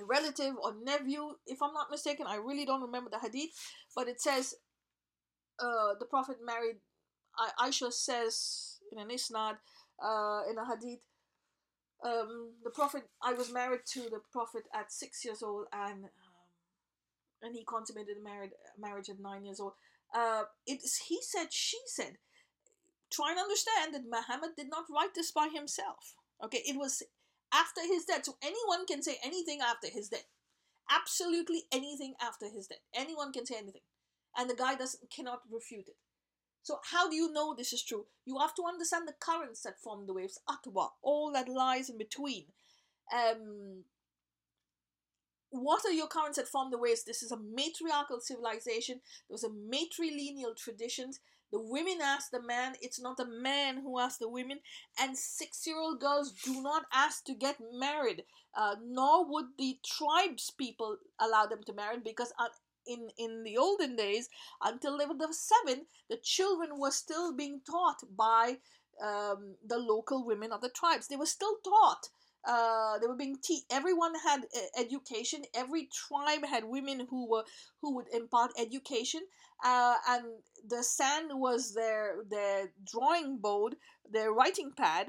relative 0.00 0.54
or 0.62 0.74
nephew, 0.82 1.34
if 1.46 1.62
I'm 1.62 1.74
not 1.74 1.90
mistaken. 1.90 2.26
I 2.26 2.36
really 2.36 2.64
don't 2.64 2.82
remember 2.82 3.10
the 3.10 3.18
hadith, 3.18 3.50
but 3.94 4.08
it 4.08 4.20
says 4.20 4.54
uh, 5.60 5.94
the 5.98 6.06
Prophet 6.06 6.36
married, 6.44 6.76
Aisha 7.60 7.92
says 7.92 8.78
in 8.90 8.98
an 8.98 9.08
isnad, 9.08 9.58
uh, 10.02 10.42
in 10.50 10.56
a 10.58 10.64
hadith, 10.64 11.00
um, 12.04 12.52
the 12.62 12.70
prophet 12.70 13.02
i 13.22 13.32
was 13.32 13.52
married 13.52 13.80
to 13.84 14.02
the 14.02 14.20
prophet 14.32 14.62
at 14.72 14.92
six 14.92 15.24
years 15.24 15.42
old 15.42 15.66
and 15.72 16.04
and 17.42 17.54
he 17.54 17.64
consummated 17.64 18.16
a 18.18 18.80
marriage 18.80 19.08
at 19.08 19.20
nine 19.20 19.44
years 19.44 19.60
old. 19.60 19.72
Uh, 20.14 20.44
it's 20.66 21.06
he 21.08 21.18
said 21.22 21.52
she 21.52 21.78
said 21.86 22.16
try 23.10 23.30
and 23.30 23.38
understand 23.38 23.94
that 23.94 24.08
muhammad 24.08 24.50
did 24.56 24.68
not 24.70 24.84
write 24.90 25.14
this 25.14 25.30
by 25.30 25.48
himself. 25.52 26.14
Okay 26.42 26.62
it 26.66 26.76
was 26.76 27.02
after 27.52 27.80
his 27.82 28.04
death. 28.04 28.24
So 28.24 28.36
anyone 28.42 28.86
can 28.86 29.02
say 29.02 29.18
anything 29.24 29.60
after 29.60 29.88
his 29.88 30.08
death. 30.08 30.26
Absolutely 30.90 31.64
anything 31.72 32.14
after 32.20 32.46
his 32.48 32.66
death. 32.66 32.84
Anyone 32.94 33.32
can 33.32 33.46
say 33.46 33.56
anything. 33.58 33.82
And 34.36 34.48
the 34.48 34.54
guy 34.54 34.74
doesn't 34.74 35.10
cannot 35.10 35.40
refute 35.50 35.88
it. 35.88 35.96
So 36.62 36.80
how 36.90 37.08
do 37.08 37.16
you 37.16 37.32
know 37.32 37.54
this 37.54 37.72
is 37.72 37.82
true? 37.82 38.06
You 38.26 38.38
have 38.38 38.54
to 38.56 38.64
understand 38.68 39.08
the 39.08 39.14
currents 39.18 39.62
that 39.62 39.80
form 39.80 40.06
the 40.06 40.12
waves, 40.12 40.38
atwa, 40.48 40.88
all 41.02 41.32
that 41.32 41.48
lies 41.48 41.88
in 41.88 41.96
between. 41.96 42.44
Um, 43.10 43.84
what 45.50 45.84
are 45.84 45.92
your 45.92 46.08
currents 46.08 46.36
that 46.38 46.48
form 46.48 46.70
the 46.70 46.78
waves? 46.78 47.04
This 47.04 47.22
is 47.22 47.32
a 47.32 47.38
matriarchal 47.38 48.20
civilization. 48.20 49.00
There 49.28 49.34
was 49.34 49.44
a 49.44 49.48
matrilineal 49.48 50.56
traditions. 50.56 51.20
The 51.50 51.60
women 51.60 51.98
ask 52.02 52.30
the 52.30 52.42
man, 52.42 52.74
it's 52.82 53.00
not 53.00 53.16
the 53.16 53.26
man 53.26 53.78
who 53.78 53.98
asks 53.98 54.18
the 54.18 54.28
women. 54.28 54.60
And 55.00 55.16
six 55.16 55.66
year 55.66 55.78
old 55.78 56.00
girls 56.00 56.32
do 56.32 56.60
not 56.60 56.84
ask 56.92 57.24
to 57.24 57.34
get 57.34 57.56
married, 57.72 58.24
uh, 58.54 58.76
nor 58.84 59.24
would 59.30 59.46
the 59.56 59.78
tribes 59.84 60.50
people 60.50 60.98
allow 61.18 61.46
them 61.46 61.62
to 61.64 61.72
marry 61.72 61.98
because 62.04 62.32
uh, 62.38 62.48
in 62.86 63.08
in 63.16 63.44
the 63.44 63.56
olden 63.56 63.96
days 63.96 64.28
until 64.62 64.96
they 64.96 65.06
were 65.06 65.14
the 65.14 65.32
seven 65.32 65.84
the 66.08 66.16
children 66.16 66.78
were 66.78 66.90
still 66.90 67.34
being 67.34 67.60
taught 67.70 68.02
by 68.16 68.56
um, 69.02 69.54
the 69.64 69.78
local 69.78 70.24
women 70.24 70.52
of 70.52 70.60
the 70.60 70.70
tribes 70.70 71.06
they 71.06 71.16
were 71.16 71.26
still 71.26 71.56
taught 71.62 72.08
uh, 72.46 72.98
they 72.98 73.06
were 73.06 73.16
being 73.16 73.36
te- 73.42 73.64
everyone 73.70 74.14
had 74.24 74.42
education 74.78 75.42
every 75.54 75.88
tribe 75.92 76.44
had 76.48 76.64
women 76.64 77.06
who 77.10 77.28
were 77.28 77.44
who 77.82 77.94
would 77.94 78.06
impart 78.12 78.52
education 78.58 79.20
uh, 79.64 79.94
and 80.08 80.24
the 80.68 80.82
sand 80.82 81.30
was 81.32 81.74
their 81.74 82.16
their 82.30 82.72
drawing 82.90 83.38
board 83.38 83.76
their 84.10 84.32
writing 84.32 84.72
pad 84.76 85.08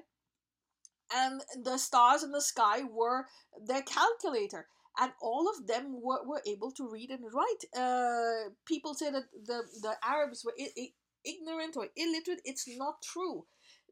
and 1.13 1.41
the 1.63 1.77
stars 1.77 2.23
in 2.23 2.31
the 2.31 2.41
sky 2.41 2.81
were 2.83 3.25
their 3.65 3.81
calculator 3.81 4.67
and 4.99 5.11
all 5.21 5.49
of 5.49 5.67
them 5.67 6.01
were, 6.01 6.23
were 6.25 6.41
able 6.45 6.71
to 6.71 6.87
read 6.89 7.09
and 7.09 7.23
write. 7.33 7.63
Uh, 7.75 8.49
people 8.65 8.93
say 8.93 9.09
that 9.11 9.23
the, 9.45 9.61
the 9.81 9.95
arabs 10.03 10.43
were 10.43 10.53
I- 10.59 10.71
I- 10.77 10.93
ignorant 11.25 11.77
or 11.77 11.87
illiterate. 11.95 12.41
It's 12.43 12.65
not 12.77 13.01
true. 13.01 13.45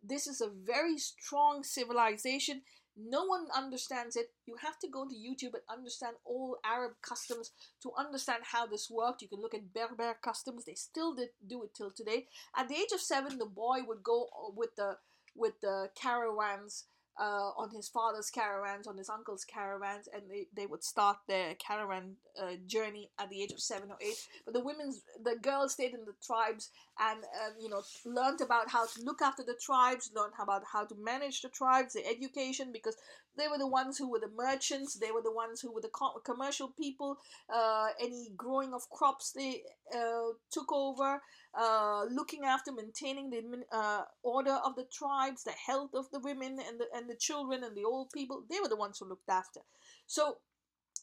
This 0.03 0.27
is 0.27 0.41
a 0.41 0.49
very 0.49 0.97
strong 0.97 1.63
civilization 1.63 2.61
no 2.97 3.25
one 3.25 3.47
understands 3.55 4.15
it. 4.15 4.27
You 4.45 4.55
have 4.61 4.79
to 4.79 4.87
go 4.87 5.07
to 5.07 5.15
youtube 5.15 5.53
and 5.53 5.63
understand 5.69 6.15
all 6.25 6.57
arab 6.65 6.93
customs 7.01 7.51
to 7.83 7.91
understand 7.97 8.43
how 8.51 8.65
this 8.65 8.89
worked. 8.89 9.21
You 9.21 9.27
can 9.27 9.41
look 9.41 9.53
at 9.53 9.73
berber 9.73 10.15
customs. 10.21 10.65
They 10.65 10.75
still 10.75 11.13
did 11.15 11.29
do 11.47 11.63
it 11.63 11.73
till 11.75 11.91
today. 11.91 12.27
At 12.55 12.69
the 12.69 12.75
age 12.75 12.91
of 12.93 13.01
seven 13.01 13.37
the 13.37 13.45
boy 13.45 13.79
would 13.87 14.03
go 14.03 14.25
uh, 14.25 14.51
with 14.55 14.75
the 14.75 14.97
with 15.35 15.59
the 15.61 15.89
caravans 15.95 16.85
uh, 17.19 17.51
on 17.57 17.69
his 17.71 17.87
father's 17.87 18.29
caravans, 18.29 18.87
on 18.87 18.97
his 18.97 19.09
uncle's 19.09 19.43
caravans, 19.43 20.07
and 20.13 20.23
they, 20.29 20.47
they 20.55 20.65
would 20.65 20.83
start 20.83 21.17
their 21.27 21.55
caravan 21.55 22.15
uh, 22.41 22.51
journey 22.67 23.09
at 23.19 23.29
the 23.29 23.41
age 23.41 23.51
of 23.51 23.59
seven 23.59 23.89
or 23.89 23.97
eight. 24.01 24.17
But 24.45 24.53
the 24.53 24.63
women's, 24.63 25.01
the 25.23 25.35
girls 25.41 25.73
stayed 25.73 25.93
in 25.93 26.05
the 26.05 26.13
tribes 26.25 26.69
and 26.99 27.19
um, 27.23 27.53
you 27.59 27.69
know 27.69 27.81
learned 28.05 28.41
about 28.41 28.69
how 28.69 28.85
to 28.85 29.01
look 29.01 29.21
after 29.21 29.43
the 29.43 29.57
tribes, 29.59 30.11
learned 30.15 30.33
about 30.39 30.63
how 30.71 30.85
to 30.85 30.95
manage 30.95 31.41
the 31.41 31.49
tribes, 31.49 31.93
the 31.93 32.05
education, 32.07 32.71
because 32.71 32.95
they 33.37 33.47
were 33.47 33.57
the 33.57 33.67
ones 33.67 33.97
who 33.97 34.09
were 34.09 34.19
the 34.19 34.31
merchants. 34.35 34.95
They 34.95 35.11
were 35.11 35.21
the 35.21 35.31
ones 35.31 35.61
who 35.61 35.71
were 35.71 35.81
the 35.81 35.89
co- 35.89 36.19
commercial 36.25 36.69
people. 36.79 37.17
Uh, 37.53 37.89
any 37.99 38.31
growing 38.35 38.73
of 38.73 38.89
crops 38.89 39.31
they 39.31 39.61
uh, 39.95 40.33
took 40.51 40.71
over, 40.71 41.21
uh, 41.57 42.05
looking 42.11 42.43
after, 42.43 42.71
maintaining 42.71 43.29
the 43.29 43.41
uh, 43.71 44.03
order 44.23 44.59
of 44.63 44.75
the 44.75 44.85
tribes, 44.91 45.43
the 45.43 45.51
health 45.51 45.91
of 45.93 46.05
the 46.11 46.19
women 46.19 46.59
and 46.67 46.79
the 46.79 46.85
and 46.93 47.09
the 47.09 47.15
children 47.15 47.63
and 47.63 47.75
the 47.75 47.83
old 47.83 48.11
people. 48.13 48.43
They 48.49 48.59
were 48.61 48.69
the 48.69 48.75
ones 48.75 48.99
who 48.99 49.09
looked 49.09 49.29
after. 49.29 49.61
So 50.05 50.37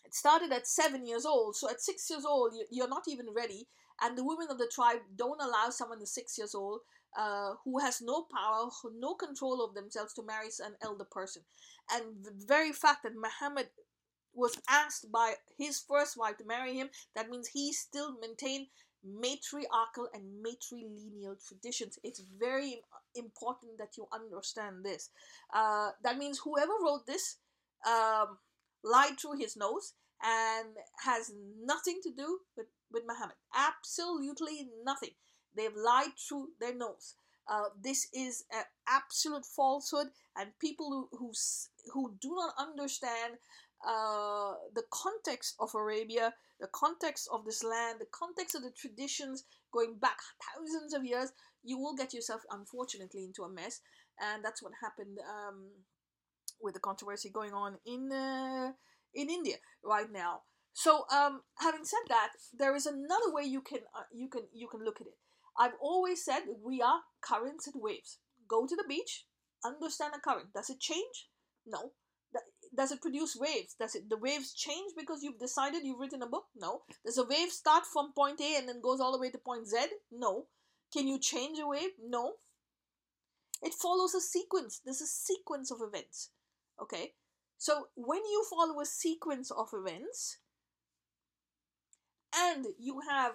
it 0.05 0.15
started 0.15 0.53
at 0.53 0.67
seven 0.67 1.07
years 1.07 1.27
old. 1.27 1.57
So 1.57 1.69
at 1.69 1.81
six 1.81 2.09
years 2.09 2.25
old, 2.25 2.53
you're 2.71 2.89
not 2.89 3.05
even 3.09 3.27
ready. 3.35 3.67
And 4.03 4.19
the 4.19 4.25
women 4.25 4.49
of 4.51 4.59
the 4.59 4.71
tribe 4.75 5.01
don't 5.17 5.41
allow 5.41 5.71
someone 5.71 5.99
who's 5.99 6.13
six 6.13 6.37
years 6.37 6.55
old 6.55 6.81
uh, 7.17 7.55
who 7.65 7.79
has 7.79 8.01
no 8.01 8.27
power, 8.35 8.69
no 8.99 9.15
control 9.15 9.65
of 9.65 9.75
themselves 9.75 10.13
to 10.15 10.23
marry 10.23 10.49
an 10.65 10.75
elder 10.83 11.05
person. 11.05 11.43
And 11.93 12.25
the 12.25 12.33
very 12.47 12.73
fact 12.73 13.03
that 13.05 13.13
Muhammad 13.15 13.69
was 14.35 14.59
asked 14.69 15.13
by 15.13 15.35
his 15.57 15.79
first 15.79 16.17
wife 16.17 16.37
to 16.39 16.45
marry 16.45 16.75
him, 16.75 16.91
that 17.15 17.31
means 17.31 17.49
he 17.49 17.73
still 17.73 18.17
maintained 18.21 18.67
matriarchal 19.05 20.09
and 20.13 20.45
matrilineal 20.45 21.37
traditions. 21.47 21.99
It's 22.03 22.23
very 22.39 22.83
important 23.15 23.79
that 23.79 23.97
you 23.97 24.07
understand 24.13 24.85
this. 24.85 25.11
Uh, 25.55 25.91
that 26.03 26.19
means 26.19 26.41
whoever 26.45 26.73
wrote 26.83 27.07
this 27.07 27.37
um, 27.87 28.39
lied 28.83 29.19
through 29.21 29.39
his 29.39 29.57
nose 29.57 29.95
and 30.23 30.69
has 31.05 31.33
nothing 31.63 32.01
to 32.03 32.11
do 32.11 32.39
with, 32.57 32.67
with 32.93 33.03
Muhammad. 33.07 33.37
Absolutely 33.55 34.69
nothing. 34.85 35.11
They've 35.57 35.77
lied 35.77 36.17
through 36.19 36.49
their 36.61 36.75
nose. 36.75 37.15
Uh, 37.47 37.69
this 37.83 38.09
is 38.15 38.45
an 38.51 38.65
absolute 38.89 39.45
falsehood, 39.45 40.07
and 40.35 40.59
people 40.61 41.09
who 41.11 41.19
who, 41.19 41.33
who 41.93 42.15
do 42.19 42.35
not 42.35 42.55
understand 42.59 43.35
uh, 43.87 44.55
the 44.75 44.83
context 44.91 45.55
of 45.61 45.75
Arabia, 45.75 46.33
the 46.65 46.71
context 46.73 47.29
of 47.31 47.45
this 47.45 47.63
land, 47.63 48.01
the 48.01 48.07
context 48.11 48.55
of 48.55 48.63
the 48.63 48.71
traditions 48.71 49.45
going 49.71 49.99
back 50.01 50.17
thousands 50.49 50.95
of 50.95 51.05
years, 51.05 51.31
you 51.63 51.79
will 51.79 51.95
get 51.95 52.15
yourself, 52.15 52.41
unfortunately, 52.51 53.25
into 53.25 53.43
a 53.43 53.53
mess, 53.53 53.81
and 54.19 54.43
that's 54.43 54.63
what 54.63 54.73
happened 54.81 55.19
um, 55.29 55.69
with 56.63 56.73
the 56.73 56.81
controversy 56.81 57.29
going 57.29 57.53
on 57.53 57.77
in 57.85 58.11
uh, 58.11 58.73
in 59.15 59.29
India 59.29 59.57
right 59.85 60.11
now. 60.11 60.41
So, 60.73 61.05
um, 61.13 61.43
having 61.59 61.85
said 61.85 62.07
that, 62.09 62.31
there 62.59 62.75
is 62.75 62.87
another 62.87 63.31
way 63.37 63.45
you 63.45 63.61
can 63.61 63.81
uh, 63.95 64.09
you 64.11 64.29
can 64.29 64.45
you 64.55 64.67
can 64.67 64.83
look 64.83 65.03
at 65.03 65.07
it. 65.07 65.19
I've 65.59 65.77
always 65.83 66.25
said 66.25 66.45
we 66.65 66.81
are 66.81 67.01
currents 67.21 67.67
and 67.67 67.77
waves. 67.77 68.21
Go 68.49 68.67
to 68.67 68.75
the 68.75 68.89
beach, 68.89 69.27
understand 69.63 70.15
a 70.17 70.19
current. 70.19 70.55
Does 70.55 70.71
it 70.71 70.81
change? 70.81 71.29
No. 71.67 71.93
Does 72.77 72.93
it 72.93 73.01
produce 73.01 73.37
waves? 73.37 73.75
Does 73.79 73.95
it 73.95 74.09
the 74.09 74.17
waves 74.17 74.53
change 74.55 74.93
because 74.97 75.23
you've 75.23 75.39
decided 75.39 75.85
you've 75.85 76.01
written 76.01 76.23
a 76.23 76.27
book? 76.27 76.47
No. 76.57 76.83
Does 77.05 77.19
a 77.19 77.25
wave 77.25 77.51
start 77.51 77.85
from 77.87 78.13
point 78.13 78.41
A 78.41 78.57
and 78.59 78.69
then 78.69 78.81
goes 78.81 79.01
all 79.01 79.13
the 79.13 79.19
way 79.19 79.31
to 79.31 79.39
point 79.39 79.69
Z? 79.69 79.79
No. 80.11 80.47
Can 80.93 81.07
you 81.07 81.19
change 81.19 81.59
a 81.59 81.67
wave? 81.67 81.91
No. 82.03 82.35
It 83.63 83.75
follows 83.75 84.15
a 84.15 84.21
sequence. 84.21 84.81
There's 84.85 85.01
a 85.01 85.07
sequence 85.07 85.71
of 85.71 85.79
events. 85.81 86.31
Okay? 86.81 87.13
So 87.59 87.89
when 87.95 88.19
you 88.19 88.45
follow 88.51 88.81
a 88.81 88.87
sequence 88.87 89.51
of 89.51 89.69
events 89.73 90.39
and 92.37 92.67
you 92.79 93.01
have 93.09 93.33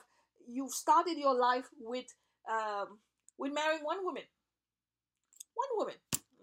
you've 0.47 0.71
started 0.71 1.17
your 1.17 1.35
life 1.39 1.69
with 1.79 2.13
um, 2.49 2.99
with 3.37 3.53
marrying 3.53 3.83
one 3.83 4.03
woman. 4.03 4.23
One 5.53 5.69
woman, 5.77 5.95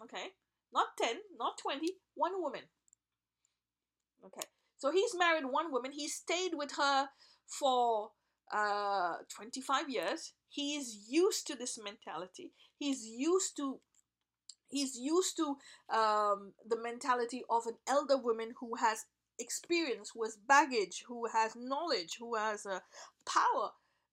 okay? 0.03 0.33
Not 0.73 0.89
10, 1.01 1.17
not 1.39 1.59
20, 1.59 1.89
one 2.15 2.33
woman. 2.41 2.63
Okay. 4.25 4.47
So 4.79 4.91
he's 4.93 5.15
married 5.17 5.45
one 5.45 5.73
woman. 5.73 5.93
He 5.93 6.09
stayed 6.09 6.53
with 6.55 6.73
her 6.77 7.09
for 7.47 8.11
uh 8.53 9.15
25 9.35 9.89
years. 9.91 10.33
He's 10.49 11.07
used 11.09 11.47
to 11.49 11.57
this 11.57 11.79
mentality. 11.83 12.53
He's 12.79 13.05
used 13.05 13.57
to 13.57 13.81
he's 14.69 14.99
used 14.99 15.37
to 15.37 15.57
um, 15.95 16.53
the 16.69 16.81
mentality 16.83 17.43
of 17.51 17.67
an 17.67 17.77
elder 17.89 18.17
woman 18.17 18.53
who 18.61 18.77
has 18.77 19.05
experience, 19.39 20.11
who 20.15 20.25
has 20.25 20.37
baggage, 20.49 21.05
who 21.07 21.27
has 21.33 21.55
knowledge, 21.57 22.17
who 22.19 22.35
has 22.37 22.67
uh, 22.67 22.81
power 23.27 23.71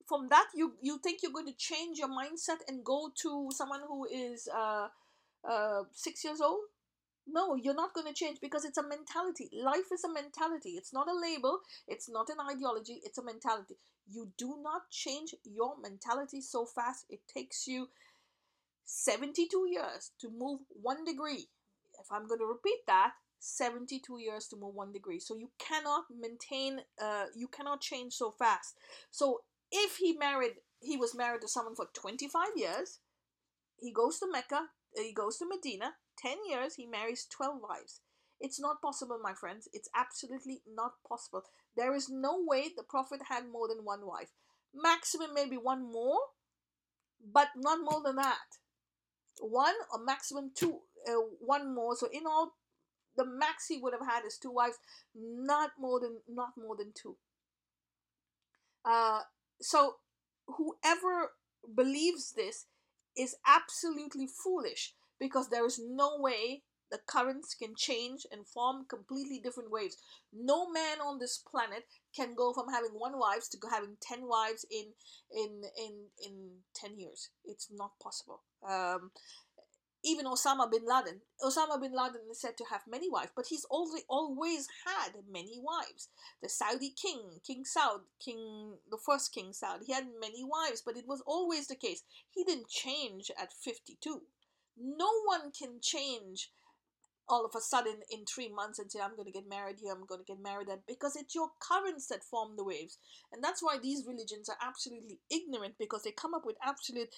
from 0.07 0.27
that 0.29 0.47
you 0.53 0.73
you 0.81 0.99
think 0.99 1.19
you're 1.23 1.31
going 1.31 1.47
to 1.47 1.57
change 1.57 1.97
your 1.97 2.09
mindset 2.09 2.57
and 2.67 2.83
go 2.83 3.09
to 3.15 3.49
someone 3.51 3.79
who 3.87 4.05
is 4.05 4.49
uh, 4.53 4.87
uh, 5.49 5.83
six 5.91 6.23
years 6.23 6.41
old 6.41 6.59
no 7.27 7.55
you're 7.55 7.75
not 7.75 7.93
going 7.93 8.07
to 8.07 8.13
change 8.13 8.39
because 8.41 8.65
it's 8.65 8.77
a 8.77 8.88
mentality. 8.88 9.49
Life 9.53 9.91
is 9.93 10.03
a 10.03 10.12
mentality. 10.12 10.71
It's 10.71 10.93
not 10.93 11.07
a 11.07 11.19
label. 11.19 11.59
It's 11.88 12.09
not 12.09 12.29
an 12.29 12.38
ideology. 12.51 13.01
It's 13.03 13.17
a 13.17 13.23
mentality. 13.23 13.75
You 14.09 14.29
do 14.38 14.57
not 14.62 14.89
change 14.89 15.33
your 15.43 15.79
mentality 15.81 16.41
so 16.41 16.65
fast. 16.65 17.05
It 17.09 17.21
takes 17.33 17.67
you 17.67 17.88
72 18.86 19.67
years 19.69 20.12
to 20.19 20.29
move 20.29 20.59
one 20.69 21.05
degree. 21.05 21.47
If 21.99 22.12
i'm 22.12 22.27
going 22.27 22.39
to 22.39 22.45
repeat 22.45 22.79
that 22.88 23.13
72 23.39 24.19
years 24.19 24.47
to 24.47 24.55
move 24.55 24.73
one 24.73 24.91
degree. 24.91 25.19
So 25.19 25.36
you 25.36 25.51
cannot 25.59 26.05
maintain 26.09 26.79
uh, 27.01 27.25
you 27.36 27.47
cannot 27.47 27.81
change 27.81 28.13
so 28.13 28.31
fast. 28.31 28.75
So 29.12 29.41
if 29.71 29.97
he 29.97 30.13
married, 30.13 30.53
he 30.79 30.97
was 30.97 31.15
married 31.15 31.41
to 31.41 31.47
someone 31.47 31.75
for 31.75 31.88
25 31.93 32.41
years, 32.55 32.99
he 33.79 33.91
goes 33.91 34.19
to 34.19 34.27
Mecca, 34.31 34.67
he 34.95 35.13
goes 35.13 35.38
to 35.38 35.45
Medina, 35.47 35.93
10 36.17 36.38
years, 36.49 36.76
he 36.76 36.86
marries 36.86 37.26
12 37.30 37.60
wives. 37.62 38.02
It's 38.39 38.60
not 38.60 38.82
possible, 38.82 39.19
my 39.21 39.34
friends. 39.34 39.69
It's 39.73 39.89
absolutely 39.95 40.62
not 40.67 40.93
possible. 41.08 41.43
There 41.78 41.95
is 41.95 42.10
no 42.10 42.39
way 42.45 42.69
the 42.76 42.84
Prophet 42.84 43.21
had 43.30 43.43
more 43.52 43.67
than 43.67 43.86
one 43.86 44.06
wife. 44.06 44.32
Maximum, 44.73 45.34
maybe 45.34 45.56
one 45.56 45.91
more, 45.91 46.19
but 47.32 47.49
not 47.56 47.80
more 47.82 48.02
than 48.04 48.17
that. 48.17 48.60
One 49.39 49.76
or 49.91 50.04
maximum 50.04 50.52
two, 50.54 50.80
uh, 51.08 51.13
one 51.39 51.73
more. 51.73 51.95
So 51.95 52.08
in 52.12 52.23
all, 52.28 52.54
the 53.15 53.26
max 53.26 53.67
he 53.67 53.80
would 53.80 53.93
have 53.93 54.08
had 54.08 54.26
is 54.26 54.38
two 54.38 54.52
wives, 54.52 54.78
not 55.15 55.71
more 55.80 55.99
than 55.99 56.17
not 56.28 56.49
more 56.58 56.76
than 56.76 56.91
two. 56.93 57.15
Uh, 58.84 59.21
so 59.62 59.95
whoever 60.47 61.32
believes 61.76 62.34
this 62.34 62.65
is 63.15 63.36
absolutely 63.47 64.28
foolish 64.28 64.93
because 65.23 65.47
there 65.47 65.65
is 65.65 65.79
no 65.79 66.17
way 66.19 66.63
the 66.91 66.99
currents 67.07 67.55
can 67.55 67.73
change 67.75 68.27
and 68.29 68.45
form 68.45 68.86
completely 68.88 69.39
different 69.39 69.71
waves. 69.71 69.97
No 70.33 70.69
man 70.69 70.99
on 70.99 71.17
this 71.17 71.38
planet 71.39 71.86
can 72.15 72.36
go 72.36 72.53
from 72.53 72.67
having 72.69 72.91
one 72.91 73.17
wife 73.17 73.49
to 73.51 73.57
having 73.71 73.95
ten 74.01 74.27
wives 74.27 74.65
in 74.69 74.88
in 75.31 75.63
in 75.75 75.93
in 76.23 76.33
ten 76.75 76.99
years. 76.99 77.29
It's 77.45 77.69
not 77.71 77.91
possible. 78.03 78.41
Um, 78.67 79.12
even 80.05 80.25
Osama 80.25 80.69
bin 80.69 80.86
Laden. 80.86 81.21
Osama 81.41 81.79
bin 81.81 81.93
Laden 81.93 82.29
is 82.29 82.41
said 82.41 82.57
to 82.57 82.65
have 82.69 82.81
many 82.88 83.09
wives, 83.09 83.31
but 83.36 83.45
he's 83.47 83.65
always 83.71 84.03
always 84.09 84.67
had 84.86 85.13
many 85.31 85.59
wives. 85.63 86.09
The 86.41 86.49
Saudi 86.49 86.91
king, 86.91 87.39
King 87.47 87.63
Saud, 87.63 88.01
King 88.23 88.77
the 88.91 88.99
first 89.03 89.33
King 89.33 89.51
Saud, 89.51 89.86
he 89.86 89.93
had 89.93 90.05
many 90.19 90.43
wives, 90.43 90.83
but 90.86 90.97
it 90.97 91.07
was 91.07 91.23
always 91.25 91.67
the 91.67 91.75
case. 91.75 92.03
He 92.29 92.43
didn't 92.43 92.69
change 92.69 93.31
at 93.41 93.53
52. 93.53 94.21
No 94.77 95.09
one 95.25 95.51
can 95.51 95.79
change 95.81 96.49
all 97.29 97.45
of 97.45 97.51
a 97.55 97.62
sudden 97.62 97.95
in 98.12 98.25
three 98.25 98.49
months 98.49 98.79
and 98.79 98.91
say, 98.91 98.99
I'm 98.99 99.15
going 99.15 99.25
to 99.25 99.31
get 99.31 99.47
married 99.49 99.77
here, 99.81 99.93
I'm 99.93 100.05
going 100.05 100.21
to 100.21 100.25
get 100.25 100.41
married 100.41 100.67
there, 100.67 100.79
because 100.88 101.15
it's 101.15 101.33
your 101.33 101.49
currents 101.59 102.07
that 102.07 102.23
form 102.23 102.55
the 102.57 102.63
waves. 102.63 102.97
And 103.31 103.43
that's 103.43 103.63
why 103.63 103.77
these 103.81 104.05
religions 104.05 104.49
are 104.49 104.57
absolutely 104.62 105.19
ignorant 105.31 105.75
because 105.79 106.03
they 106.03 106.12
come 106.12 106.33
up 106.33 106.45
with 106.45 106.57
absolute 106.62 107.09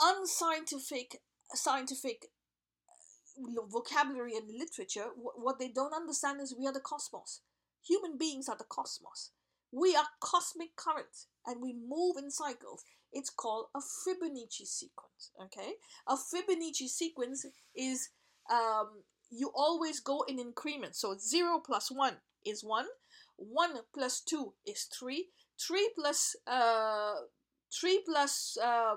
unscientific 0.00 1.20
scientific 1.54 2.26
uh, 3.38 3.66
vocabulary 3.68 4.34
and 4.36 4.50
literature. 4.50 5.06
What 5.16 5.58
they 5.58 5.68
don't 5.68 5.94
understand 5.94 6.40
is 6.40 6.54
we 6.58 6.66
are 6.66 6.72
the 6.72 6.80
cosmos. 6.80 7.40
Human 7.86 8.16
beings 8.18 8.48
are 8.48 8.56
the 8.56 8.64
cosmos. 8.64 9.30
We 9.70 9.94
are 9.94 10.06
cosmic 10.20 10.76
currents 10.76 11.26
and 11.46 11.62
we 11.62 11.72
move 11.72 12.16
in 12.16 12.30
cycles 12.30 12.84
it's 13.12 13.30
called 13.30 13.66
a 13.74 13.78
fibonacci 13.78 14.66
sequence 14.66 15.30
okay 15.40 15.72
a 16.08 16.14
fibonacci 16.14 16.88
sequence 16.88 17.46
is 17.74 18.10
um, 18.50 19.02
you 19.30 19.50
always 19.54 20.00
go 20.00 20.24
in 20.28 20.38
increments 20.38 21.00
so 21.00 21.16
0 21.18 21.60
plus 21.64 21.90
1 21.90 22.14
is 22.44 22.62
1 22.62 22.86
1 23.36 23.70
plus 23.94 24.20
2 24.20 24.52
is 24.66 24.88
3 24.98 25.28
3 25.60 25.90
plus 25.96 26.36
uh, 26.46 27.14
3 27.72 28.02
plus 28.06 28.58
uh, 28.62 28.96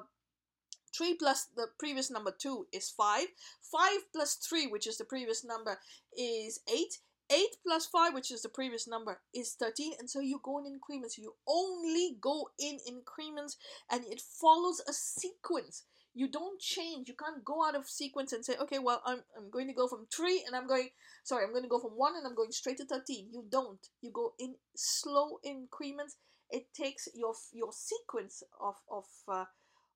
3 0.95 1.15
plus 1.15 1.47
the 1.55 1.67
previous 1.77 2.10
number 2.10 2.31
2 2.38 2.67
is 2.71 2.89
5. 2.89 3.27
5 3.71 3.89
plus 4.13 4.36
3, 4.36 4.67
which 4.67 4.88
is 4.88 4.97
the 4.97 5.05
previous 5.05 5.43
number, 5.43 5.77
is 6.17 6.60
8. 6.71 6.99
8 7.31 7.39
plus 7.65 7.88
5, 7.88 8.13
which 8.13 8.31
is 8.31 8.41
the 8.41 8.49
previous 8.49 8.88
number, 8.88 9.19
is 9.33 9.55
13. 9.59 9.93
And 9.99 10.09
so 10.09 10.19
you 10.19 10.39
go 10.43 10.59
in 10.59 10.65
increments. 10.65 11.17
You 11.17 11.33
only 11.47 12.17
go 12.21 12.49
in 12.59 12.79
increments 12.88 13.57
and 13.91 14.03
it 14.05 14.21
follows 14.21 14.81
a 14.88 14.93
sequence. 14.93 15.83
You 16.13 16.29
don't 16.29 16.59
change. 16.61 17.09
You 17.09 17.15
can't 17.15 17.43
go 17.43 17.65
out 17.65 17.75
of 17.75 17.89
sequence 17.89 18.31
and 18.31 18.45
say, 18.45 18.55
okay, 18.61 18.79
well, 18.79 19.01
I'm, 19.05 19.19
I'm 19.38 19.49
going 19.49 19.67
to 19.67 19.73
go 19.73 19.88
from 19.88 20.07
3 20.15 20.43
and 20.47 20.55
I'm 20.55 20.67
going, 20.67 20.89
sorry, 21.23 21.43
I'm 21.43 21.51
going 21.51 21.63
to 21.63 21.69
go 21.69 21.79
from 21.79 21.91
1 21.91 22.13
and 22.15 22.25
I'm 22.25 22.35
going 22.35 22.51
straight 22.51 22.77
to 22.77 22.85
13. 22.85 23.29
You 23.31 23.43
don't. 23.51 23.85
You 24.01 24.11
go 24.11 24.33
in 24.39 24.55
slow 24.75 25.39
increments. 25.43 26.15
It 26.51 26.67
takes 26.73 27.09
your 27.15 27.33
your 27.51 27.71
sequence 27.73 28.43
of, 28.61 28.75
of 28.89 29.05
uh, 29.27 29.45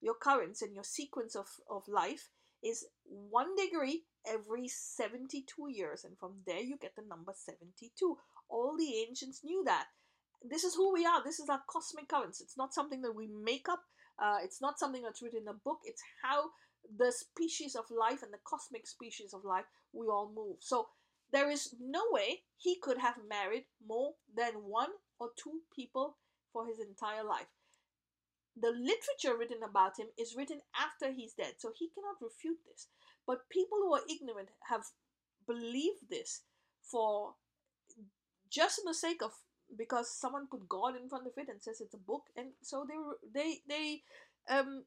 your 0.01 0.15
currents 0.15 0.61
and 0.61 0.73
your 0.73 0.83
sequence 0.83 1.35
of, 1.35 1.47
of 1.69 1.87
life 1.87 2.29
is 2.63 2.85
one 3.05 3.55
degree 3.55 4.03
every 4.27 4.67
72 4.67 5.43
years. 5.69 6.03
And 6.03 6.17
from 6.17 6.35
there, 6.45 6.61
you 6.61 6.77
get 6.77 6.95
the 6.95 7.03
number 7.07 7.33
72. 7.35 8.17
All 8.49 8.75
the 8.77 9.05
ancients 9.07 9.41
knew 9.43 9.63
that. 9.65 9.85
This 10.41 10.63
is 10.63 10.75
who 10.75 10.93
we 10.93 11.05
are. 11.05 11.23
This 11.23 11.39
is 11.39 11.49
our 11.49 11.61
cosmic 11.69 12.07
currents. 12.07 12.41
It's 12.41 12.57
not 12.57 12.73
something 12.73 13.01
that 13.01 13.15
we 13.15 13.27
make 13.27 13.67
up. 13.69 13.81
Uh, 14.21 14.37
it's 14.43 14.61
not 14.61 14.79
something 14.79 15.01
that's 15.01 15.21
written 15.21 15.43
in 15.43 15.47
a 15.47 15.53
book. 15.53 15.79
It's 15.83 16.01
how 16.23 16.49
the 16.97 17.11
species 17.11 17.75
of 17.75 17.85
life 17.91 18.23
and 18.23 18.33
the 18.33 18.39
cosmic 18.45 18.87
species 18.87 19.33
of 19.33 19.43
life 19.43 19.65
we 19.93 20.07
all 20.07 20.31
move. 20.33 20.57
So 20.59 20.87
there 21.31 21.49
is 21.49 21.75
no 21.79 22.01
way 22.11 22.41
he 22.57 22.77
could 22.81 22.97
have 22.97 23.15
married 23.27 23.65
more 23.85 24.13
than 24.35 24.53
one 24.65 24.89
or 25.19 25.29
two 25.41 25.59
people 25.75 26.17
for 26.51 26.65
his 26.67 26.79
entire 26.79 27.23
life 27.23 27.47
the 28.61 28.71
literature 28.71 29.37
written 29.37 29.63
about 29.63 29.99
him 29.99 30.07
is 30.17 30.35
written 30.35 30.61
after 30.75 31.13
he's 31.13 31.33
dead, 31.33 31.53
so 31.57 31.71
he 31.77 31.89
cannot 31.89 32.21
refute 32.21 32.59
this. 32.69 32.87
But 33.25 33.49
people 33.49 33.77
who 33.81 33.93
are 33.93 34.09
ignorant 34.09 34.49
have 34.69 34.83
believed 35.47 36.09
this 36.09 36.41
for 36.81 37.35
just 38.49 38.81
for 38.81 38.89
the 38.89 38.93
sake 38.93 39.21
of 39.21 39.31
because 39.77 40.11
someone 40.11 40.47
put 40.47 40.67
God 40.67 40.95
in 40.95 41.09
front 41.09 41.27
of 41.27 41.33
it 41.37 41.47
and 41.49 41.61
says 41.61 41.81
it's 41.81 41.93
a 41.93 41.97
book, 41.97 42.23
and 42.35 42.49
so 42.61 42.85
they 42.87 42.97
they 43.33 43.59
they 43.67 44.01
um 44.49 44.85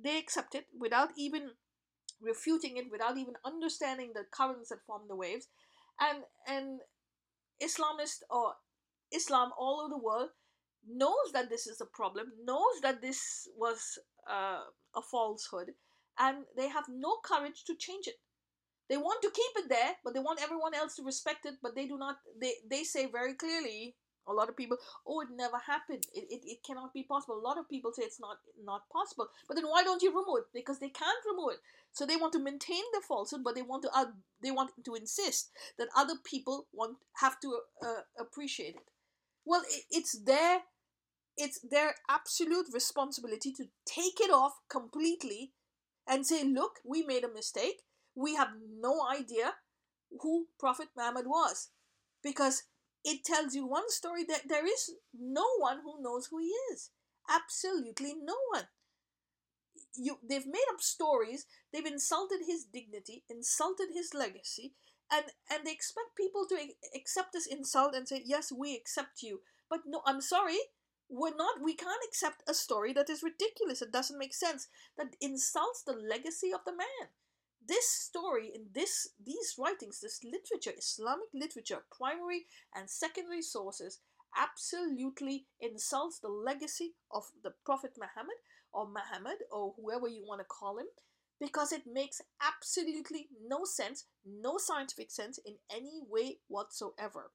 they 0.00 0.18
accept 0.18 0.54
it 0.54 0.66
without 0.78 1.10
even 1.16 1.50
refuting 2.20 2.76
it, 2.76 2.90
without 2.90 3.16
even 3.16 3.34
understanding 3.44 4.12
the 4.14 4.24
currents 4.30 4.68
that 4.68 4.84
form 4.86 5.02
the 5.08 5.16
waves, 5.16 5.48
and 6.00 6.24
and 6.46 6.80
Islamists 7.62 8.22
or 8.30 8.54
Islam 9.12 9.50
all 9.58 9.80
over 9.80 9.90
the 9.90 10.04
world 10.04 10.30
knows 10.88 11.32
that 11.32 11.50
this 11.50 11.66
is 11.66 11.80
a 11.80 11.86
problem, 11.86 12.32
knows 12.44 12.80
that 12.82 13.00
this 13.00 13.48
was 13.56 13.98
uh, 14.28 14.62
a 14.96 15.02
falsehood, 15.10 15.72
and 16.18 16.44
they 16.56 16.68
have 16.68 16.84
no 16.88 17.18
courage 17.24 17.64
to 17.64 17.74
change 17.76 18.06
it. 18.06 18.16
They 18.88 18.96
want 18.96 19.22
to 19.22 19.30
keep 19.30 19.64
it 19.64 19.68
there, 19.68 19.94
but 20.04 20.14
they 20.14 20.20
want 20.20 20.42
everyone 20.42 20.74
else 20.74 20.96
to 20.96 21.04
respect 21.04 21.46
it, 21.46 21.54
but 21.62 21.74
they 21.76 21.86
do 21.86 21.96
not. 21.96 22.16
They, 22.40 22.54
they 22.68 22.82
say 22.82 23.06
very 23.06 23.34
clearly, 23.34 23.94
a 24.26 24.32
lot 24.32 24.48
of 24.48 24.56
people, 24.56 24.78
oh, 25.06 25.20
it 25.20 25.28
never 25.34 25.58
happened. 25.58 26.04
It, 26.14 26.24
it, 26.30 26.40
it 26.44 26.58
cannot 26.66 26.92
be 26.92 27.04
possible. 27.04 27.38
A 27.38 27.46
lot 27.46 27.58
of 27.58 27.68
people 27.68 27.92
say 27.92 28.02
it's 28.02 28.20
not 28.20 28.38
not 28.64 28.88
possible. 28.90 29.28
But 29.46 29.54
then 29.56 29.66
why 29.66 29.82
don't 29.84 30.02
you 30.02 30.10
remove 30.10 30.38
it? 30.38 30.44
Because 30.52 30.78
they 30.78 30.88
can't 30.88 31.24
remove 31.24 31.52
it. 31.52 31.60
So 31.92 32.06
they 32.06 32.16
want 32.16 32.32
to 32.34 32.38
maintain 32.38 32.82
the 32.92 33.02
falsehood, 33.06 33.44
but 33.44 33.54
they 33.54 33.62
want 33.62 33.82
to 33.84 33.90
uh, 33.94 34.06
they 34.42 34.50
want 34.50 34.70
to 34.84 34.94
insist 34.94 35.50
that 35.78 35.88
other 35.96 36.14
people 36.24 36.66
want 36.72 36.96
have 37.20 37.40
to 37.40 37.60
uh, 37.82 38.02
appreciate 38.18 38.76
it. 38.76 38.90
Well, 39.44 39.62
it's 39.90 40.18
their 40.18 40.62
it's 41.36 41.60
their 41.60 41.94
absolute 42.08 42.66
responsibility 42.72 43.52
to 43.54 43.64
take 43.86 44.20
it 44.20 44.30
off 44.30 44.52
completely 44.68 45.52
and 46.06 46.26
say, 46.26 46.44
look, 46.44 46.80
we 46.84 47.02
made 47.02 47.24
a 47.24 47.32
mistake. 47.32 47.82
We 48.14 48.34
have 48.34 48.48
no 48.80 49.06
idea 49.08 49.54
who 50.20 50.48
Prophet 50.58 50.88
Muhammad 50.96 51.26
was. 51.26 51.70
Because 52.22 52.64
it 53.04 53.24
tells 53.24 53.54
you 53.54 53.66
one 53.66 53.90
story 53.90 54.24
that 54.24 54.48
there 54.48 54.66
is 54.66 54.90
no 55.18 55.46
one 55.58 55.78
who 55.82 56.02
knows 56.02 56.26
who 56.26 56.38
he 56.38 56.52
is. 56.72 56.90
Absolutely 57.30 58.14
no 58.22 58.36
one. 58.52 58.64
You, 59.96 60.18
they've 60.28 60.46
made 60.46 60.66
up 60.72 60.80
stories, 60.80 61.46
they've 61.72 61.86
insulted 61.86 62.40
his 62.46 62.64
dignity, 62.64 63.24
insulted 63.28 63.88
his 63.94 64.14
legacy, 64.14 64.74
and, 65.12 65.24
and 65.50 65.66
they 65.66 65.72
expect 65.72 66.16
people 66.16 66.46
to 66.48 66.56
accept 66.94 67.32
this 67.32 67.46
insult 67.46 67.94
and 67.94 68.06
say, 68.06 68.22
Yes, 68.24 68.52
we 68.52 68.74
accept 68.74 69.22
you. 69.22 69.40
But 69.68 69.80
no, 69.86 70.02
I'm 70.06 70.20
sorry, 70.20 70.58
we're 71.10 71.34
not 71.36 71.60
we 71.60 71.74
can't 71.74 72.04
accept 72.06 72.48
a 72.48 72.54
story 72.54 72.92
that 72.92 73.10
is 73.10 73.22
ridiculous. 73.22 73.82
It 73.82 73.92
doesn't 73.92 74.18
make 74.18 74.34
sense. 74.34 74.68
That 74.96 75.16
insults 75.20 75.82
the 75.82 75.92
legacy 75.92 76.52
of 76.54 76.60
the 76.64 76.72
man. 76.72 77.10
This 77.66 77.88
story 77.88 78.50
in 78.54 78.66
this 78.72 79.08
these 79.22 79.54
writings 79.58 80.00
this 80.00 80.24
literature 80.24 80.76
islamic 80.76 81.28
literature 81.34 81.84
primary 81.96 82.46
and 82.74 82.88
secondary 82.88 83.42
sources 83.42 84.00
absolutely 84.36 85.46
insults 85.60 86.18
the 86.18 86.28
legacy 86.28 86.94
of 87.12 87.24
the 87.44 87.52
prophet 87.64 87.92
muhammad 87.98 88.36
or 88.72 88.88
muhammad 88.88 89.38
or 89.52 89.74
whoever 89.76 90.08
you 90.08 90.24
want 90.26 90.40
to 90.40 90.44
call 90.44 90.78
him 90.78 90.86
because 91.40 91.72
it 91.72 91.82
makes 91.92 92.20
absolutely 92.40 93.28
no 93.46 93.64
sense 93.64 94.04
no 94.26 94.58
scientific 94.58 95.10
sense 95.10 95.38
in 95.44 95.54
any 95.70 96.00
way 96.08 96.36
whatsoever 96.48 97.30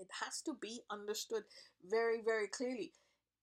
it 0.00 0.08
has 0.24 0.40
to 0.42 0.54
be 0.60 0.80
understood 0.90 1.42
very, 1.88 2.20
very 2.24 2.48
clearly. 2.48 2.92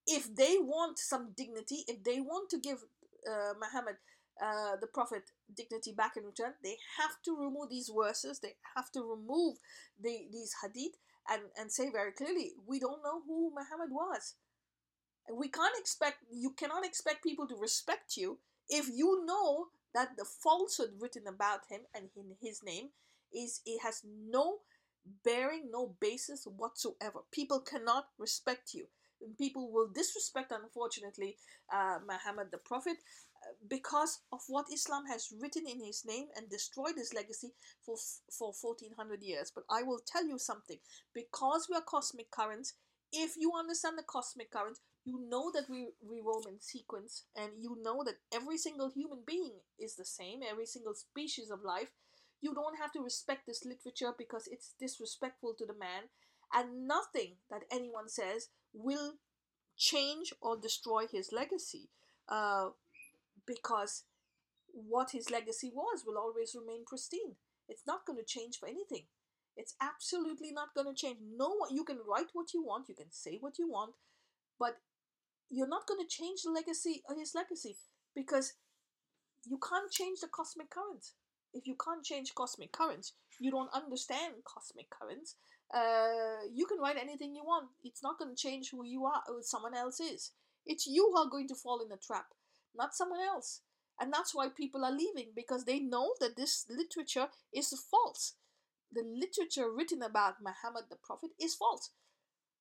If 0.06 0.34
they 0.34 0.56
want 0.58 0.98
some 0.98 1.32
dignity, 1.36 1.84
if 1.86 2.02
they 2.02 2.20
want 2.20 2.50
to 2.50 2.58
give 2.58 2.78
uh, 3.26 3.54
Muhammad, 3.60 3.96
uh, 4.42 4.76
the 4.80 4.86
Prophet, 4.86 5.22
dignity 5.56 5.92
back 5.92 6.16
in 6.16 6.24
return, 6.24 6.54
they 6.62 6.76
have 6.98 7.22
to 7.24 7.36
remove 7.36 7.70
these 7.70 7.90
verses, 7.94 8.40
they 8.40 8.54
have 8.76 8.90
to 8.92 9.02
remove 9.02 9.56
the, 10.02 10.26
these 10.32 10.54
hadith 10.62 10.96
and, 11.30 11.42
and 11.58 11.70
say 11.70 11.90
very 11.90 12.12
clearly, 12.12 12.52
we 12.66 12.78
don't 12.78 13.02
know 13.02 13.22
who 13.26 13.50
Muhammad 13.50 13.90
was. 13.90 14.34
We 15.32 15.48
can't 15.48 15.78
expect, 15.78 16.24
you 16.32 16.50
cannot 16.50 16.86
expect 16.86 17.22
people 17.22 17.46
to 17.48 17.56
respect 17.56 18.16
you 18.16 18.38
if 18.68 18.88
you 18.88 19.24
know 19.24 19.66
that 19.94 20.16
the 20.16 20.24
falsehood 20.24 20.90
written 21.00 21.26
about 21.26 21.60
him 21.70 21.80
and 21.94 22.08
in 22.16 22.36
his 22.40 22.62
name 22.62 22.88
is 23.32 23.60
it 23.66 23.80
has 23.82 24.02
no 24.04 24.58
bearing 25.24 25.70
no 25.70 25.94
basis 26.00 26.46
whatsoever. 26.46 27.20
People 27.32 27.60
cannot 27.60 28.08
respect 28.18 28.74
you. 28.74 28.86
People 29.36 29.72
will 29.72 29.88
disrespect, 29.88 30.52
unfortunately, 30.52 31.36
uh, 31.72 31.98
Muhammad 32.06 32.48
the 32.52 32.58
Prophet 32.58 32.98
uh, 33.42 33.52
because 33.68 34.20
of 34.32 34.40
what 34.46 34.66
Islam 34.72 35.06
has 35.06 35.32
written 35.40 35.64
in 35.66 35.84
his 35.84 36.04
name 36.06 36.26
and 36.36 36.48
destroyed 36.48 36.94
his 36.96 37.12
legacy 37.12 37.52
for, 37.84 37.96
for 38.30 38.52
1400 38.60 39.22
years. 39.22 39.50
But 39.52 39.64
I 39.68 39.82
will 39.82 40.00
tell 40.06 40.24
you 40.24 40.38
something 40.38 40.78
because 41.14 41.66
we 41.68 41.76
are 41.76 41.82
cosmic 41.82 42.30
currents, 42.30 42.74
if 43.12 43.32
you 43.36 43.52
understand 43.58 43.98
the 43.98 44.04
cosmic 44.04 44.52
currents, 44.52 44.80
you 45.08 45.18
know 45.30 45.50
that 45.54 45.68
we, 45.70 45.88
we 46.02 46.20
roam 46.20 46.44
in 46.48 46.60
sequence 46.60 47.24
and 47.34 47.50
you 47.58 47.76
know 47.82 48.02
that 48.04 48.16
every 48.32 48.58
single 48.58 48.90
human 48.90 49.20
being 49.26 49.54
is 49.78 49.96
the 49.96 50.04
same, 50.04 50.40
every 50.48 50.66
single 50.66 50.94
species 50.94 51.50
of 51.50 51.64
life 51.64 51.90
you 52.40 52.54
don't 52.54 52.78
have 52.78 52.92
to 52.92 53.00
respect 53.02 53.46
this 53.46 53.64
literature 53.64 54.12
because 54.16 54.48
it's 54.50 54.74
disrespectful 54.78 55.54
to 55.58 55.66
the 55.66 55.74
man, 55.74 56.04
and 56.54 56.86
nothing 56.86 57.34
that 57.50 57.64
anyone 57.70 58.08
says 58.08 58.48
will 58.72 59.14
change 59.76 60.32
or 60.40 60.56
destroy 60.56 61.06
his 61.10 61.30
legacy 61.32 61.90
uh, 62.28 62.68
because 63.46 64.04
what 64.72 65.10
his 65.12 65.30
legacy 65.30 65.70
was 65.74 66.04
will 66.06 66.18
always 66.18 66.56
remain 66.58 66.84
pristine. 66.86 67.36
It's 67.68 67.86
not 67.86 68.06
going 68.06 68.18
to 68.18 68.24
change 68.24 68.58
for 68.58 68.68
anything. 68.68 69.06
It's 69.56 69.74
absolutely 69.80 70.52
not 70.52 70.74
going 70.74 70.86
to 70.88 70.94
change. 71.00 71.18
No 71.36 71.48
one, 71.50 71.74
you 71.74 71.84
can 71.84 71.98
write 72.08 72.28
what 72.32 72.54
you 72.54 72.64
want, 72.64 72.88
you 72.88 72.94
can 72.94 73.10
say 73.10 73.38
what 73.40 73.58
you 73.58 73.68
want, 73.70 73.94
but 74.58 74.78
you're 75.50 75.68
not 75.68 75.86
going 75.86 76.00
to 76.00 76.06
change 76.06 76.42
the 76.42 76.50
legacy 76.50 77.02
of 77.08 77.18
his 77.18 77.34
legacy 77.34 77.76
because 78.14 78.54
you 79.44 79.58
can't 79.58 79.90
change 79.90 80.20
the 80.20 80.28
cosmic 80.28 80.70
currents. 80.70 81.14
If 81.54 81.66
you 81.66 81.76
can't 81.82 82.04
change 82.04 82.34
cosmic 82.34 82.72
currents, 82.72 83.14
you 83.40 83.50
don't 83.50 83.70
understand 83.72 84.34
cosmic 84.44 84.90
currents. 84.90 85.36
Uh, 85.74 86.44
you 86.52 86.66
can 86.66 86.78
write 86.78 86.96
anything 86.96 87.34
you 87.34 87.44
want. 87.44 87.68
It's 87.82 88.02
not 88.02 88.18
going 88.18 88.34
to 88.34 88.40
change 88.40 88.70
who 88.70 88.84
you 88.84 89.04
are 89.06 89.22
or 89.28 89.42
someone 89.42 89.74
else 89.74 90.00
is. 90.00 90.32
It's 90.66 90.86
you 90.86 91.10
who 91.12 91.18
are 91.18 91.30
going 91.30 91.48
to 91.48 91.54
fall 91.54 91.80
in 91.80 91.88
the 91.88 91.96
trap, 91.96 92.26
not 92.76 92.94
someone 92.94 93.20
else. 93.20 93.62
And 94.00 94.12
that's 94.12 94.34
why 94.34 94.48
people 94.48 94.84
are 94.84 94.92
leaving 94.92 95.28
because 95.34 95.64
they 95.64 95.80
know 95.80 96.12
that 96.20 96.36
this 96.36 96.66
literature 96.68 97.28
is 97.52 97.74
false. 97.90 98.34
The 98.92 99.02
literature 99.02 99.70
written 99.70 100.02
about 100.02 100.36
Muhammad 100.42 100.84
the 100.88 100.96
Prophet 100.96 101.30
is 101.40 101.54
false. 101.54 101.90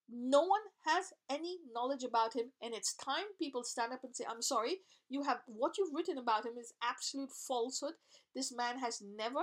No 0.10 0.42
one 0.42 0.62
has 0.86 1.12
any 1.30 1.58
knowledge 1.74 2.04
about 2.04 2.34
him, 2.34 2.52
and 2.62 2.74
it's 2.74 2.96
time 2.96 3.26
people 3.38 3.64
stand 3.64 3.92
up 3.92 4.04
and 4.04 4.16
say, 4.16 4.26
I'm 4.30 4.42
sorry, 4.42 4.78
you 5.10 5.24
have 5.24 5.40
what 5.48 5.78
you've 5.78 5.94
written 5.94 6.18
about 6.18 6.46
him 6.46 6.54
is 6.60 6.74
absolute 6.82 7.32
falsehood. 7.32 7.94
This 8.34 8.54
man 8.56 8.80
has 8.80 9.02
never 9.02 9.42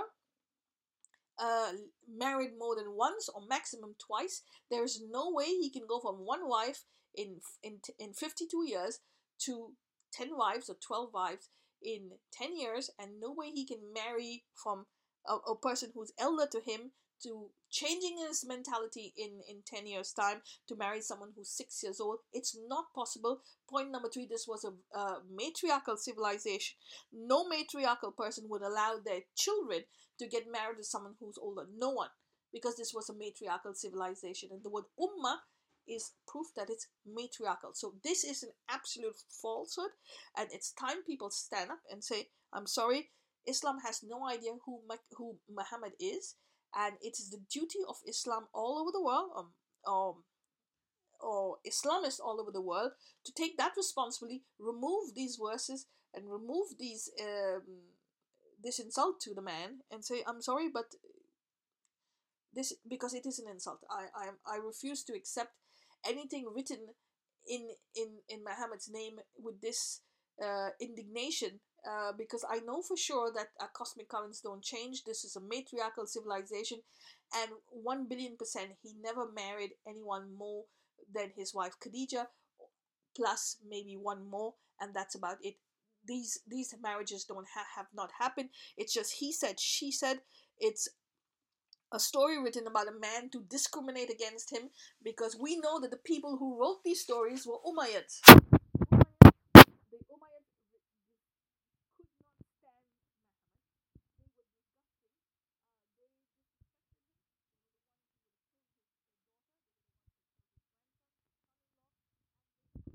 uh, 1.37 1.71
married 2.09 2.51
more 2.57 2.75
than 2.75 2.95
once 2.95 3.29
or 3.29 3.45
maximum 3.47 3.95
twice. 4.05 4.41
There 4.71 4.83
is 4.83 5.01
no 5.11 5.31
way 5.31 5.45
he 5.45 5.69
can 5.69 5.83
go 5.87 5.99
from 5.99 6.25
one 6.25 6.47
wife 6.47 6.85
in 7.13 7.39
in 7.63 7.79
in 7.99 8.13
52 8.13 8.67
years 8.67 8.99
to 9.45 9.73
10 10.13 10.37
wives 10.37 10.69
or 10.69 10.75
12 10.85 11.09
wives 11.13 11.49
in 11.83 12.11
10 12.33 12.57
years 12.57 12.89
and 12.99 13.19
no 13.19 13.33
way 13.33 13.51
he 13.51 13.65
can 13.65 13.93
marry 13.93 14.43
from 14.55 14.85
a, 15.27 15.35
a 15.51 15.57
person 15.57 15.91
who's 15.93 16.13
elder 16.19 16.47
to 16.51 16.59
him 16.59 16.91
to 17.23 17.49
changing 17.71 18.17
his 18.27 18.45
mentality 18.47 19.13
in 19.17 19.41
in 19.49 19.61
10 19.65 19.87
years 19.87 20.13
time 20.13 20.41
to 20.67 20.75
marry 20.75 21.01
someone 21.01 21.31
who's 21.35 21.49
6 21.49 21.83
years 21.83 21.99
old 21.99 22.19
it's 22.33 22.57
not 22.67 22.93
possible. 22.93 23.41
Point 23.69 23.91
number 23.91 24.09
3 24.09 24.27
this 24.29 24.47
was 24.47 24.65
a, 24.65 24.73
a 24.97 25.21
matriarchal 25.29 25.97
civilization. 25.97 26.77
No 27.11 27.47
matriarchal 27.47 28.11
person 28.11 28.45
would 28.49 28.61
allow 28.61 28.95
their 29.03 29.21
children 29.35 29.81
to 30.19 30.27
get 30.27 30.51
married 30.51 30.77
to 30.77 30.83
someone 30.83 31.15
who's 31.19 31.37
older. 31.37 31.65
No 31.77 31.89
one 31.89 32.09
because 32.53 32.77
this 32.77 32.93
was 32.93 33.09
a 33.09 33.13
matriarchal 33.13 33.73
civilization. 33.73 34.49
And 34.51 34.63
the 34.63 34.69
word 34.69 34.85
ummah 34.97 35.39
is 35.87 36.13
proof 36.27 36.47
that 36.55 36.69
it's 36.69 36.87
matriarchal. 37.05 37.71
So 37.73 37.93
this 38.03 38.23
is 38.23 38.43
an 38.43 38.51
absolute 38.69 39.17
falsehood, 39.29 39.91
and 40.37 40.47
it's 40.51 40.71
time 40.71 41.03
people 41.05 41.29
stand 41.29 41.69
up 41.69 41.79
and 41.91 42.03
say, 42.03 42.29
"I'm 42.53 42.65
sorry, 42.65 43.11
Islam 43.45 43.79
has 43.85 44.01
no 44.03 44.27
idea 44.27 44.53
who 44.65 44.81
who 45.17 45.37
Muhammad 45.49 45.93
is, 45.99 46.35
and 46.75 46.95
it 47.01 47.17
is 47.19 47.29
the 47.29 47.41
duty 47.49 47.79
of 47.87 47.97
Islam 48.07 48.47
all 48.53 48.77
over 48.79 48.91
the 48.91 49.01
world, 49.01 49.31
um, 49.35 49.49
um, 49.87 50.23
or 51.21 51.57
Islamists 51.65 52.19
all 52.19 52.39
over 52.41 52.51
the 52.51 52.61
world, 52.61 52.91
to 53.23 53.31
take 53.33 53.57
that 53.57 53.73
responsibility, 53.77 54.43
remove 54.59 55.15
these 55.15 55.39
verses, 55.41 55.87
and 56.13 56.29
remove 56.29 56.77
these 56.77 57.09
um, 57.21 57.63
this 58.61 58.79
insult 58.79 59.19
to 59.21 59.33
the 59.33 59.41
man, 59.41 59.79
and 59.91 60.03
say, 60.03 60.23
"I'm 60.27 60.41
sorry, 60.41 60.69
but." 60.73 60.95
This 62.53 62.71
because 62.87 63.13
it 63.13 63.25
is 63.25 63.37
an 63.37 63.51
insult. 63.51 63.83
I 63.89 64.05
I 64.15 64.29
I 64.47 64.55
refuse 64.55 65.03
to 65.03 65.13
accept 65.13 65.51
anything 66.07 66.45
written 66.55 66.95
in 67.45 67.67
in 67.93 68.19
in 68.29 68.43
Muhammad's 68.45 68.89
name 68.89 69.19
with 69.37 69.59
this 69.59 69.99
uh, 70.41 70.69
indignation 70.79 71.59
uh, 71.89 72.11
because 72.17 72.43
I 72.49 72.59
know 72.59 72.81
for 72.81 72.97
sure 72.97 73.31
that 73.33 73.47
uh, 73.61 73.67
cosmic 73.73 74.09
currents 74.09 74.41
don't 74.41 74.63
change. 74.63 75.03
This 75.03 75.23
is 75.23 75.35
a 75.35 75.41
matriarchal 75.41 76.07
civilization, 76.07 76.79
and 77.35 77.51
one 77.69 78.07
billion 78.07 78.37
percent 78.37 78.71
he 78.81 78.93
never 79.01 79.31
married 79.31 79.71
anyone 79.87 80.33
more 80.35 80.65
than 81.13 81.31
his 81.35 81.53
wife 81.53 81.75
Khadija, 81.79 82.27
plus 83.15 83.57
maybe 83.67 83.95
one 83.97 84.29
more, 84.29 84.53
and 84.79 84.93
that's 84.93 85.15
about 85.15 85.37
it. 85.41 85.55
These 86.07 86.39
these 86.47 86.73
marriages 86.81 87.25
don't 87.25 87.47
ha- 87.55 87.67
have 87.77 87.87
not 87.93 88.11
happened. 88.19 88.49
It's 88.77 88.93
just 88.93 89.13
he 89.19 89.31
said, 89.33 89.59
she 89.59 89.91
said. 89.91 90.21
It's 90.59 90.87
a 91.91 91.99
story 91.99 92.39
written 92.39 92.67
about 92.67 92.87
a 92.87 92.91
man 92.91 93.27
to 93.31 93.41
discriminate 93.49 94.09
against 94.11 94.51
him 94.51 94.69
because 95.03 95.35
we 95.35 95.57
know 95.57 95.79
that 95.79 95.89
the 95.91 95.97
people 95.97 96.37
who 96.37 96.59
wrote 96.59 96.83
these 96.83 97.01
stories 97.01 97.45
were 97.47 97.57
Umayyads. 97.65 98.21
The 99.91 99.97
Umayyads 99.97 100.53
could 100.71 100.81
not 100.85 101.01
stand 101.01 101.25
Muhammad. 101.25 101.57
They 103.15 103.57
were 103.57 104.05
disgusting. 104.05 104.05
Uh, 104.05 104.29
they 104.35 104.45
disrespected 104.45 106.77
him. 106.77 106.85
They 106.95 107.11
were 107.11 107.11
the 107.11 107.15
ones 107.15 107.39
who 107.39 107.45
would 109.87 109.89
have 109.91 110.27
killed 110.27 110.55
his 110.55 110.57
grandson, 110.65 111.05
his 111.45 111.55
son-in-law, 112.03 112.73
and 112.73 112.85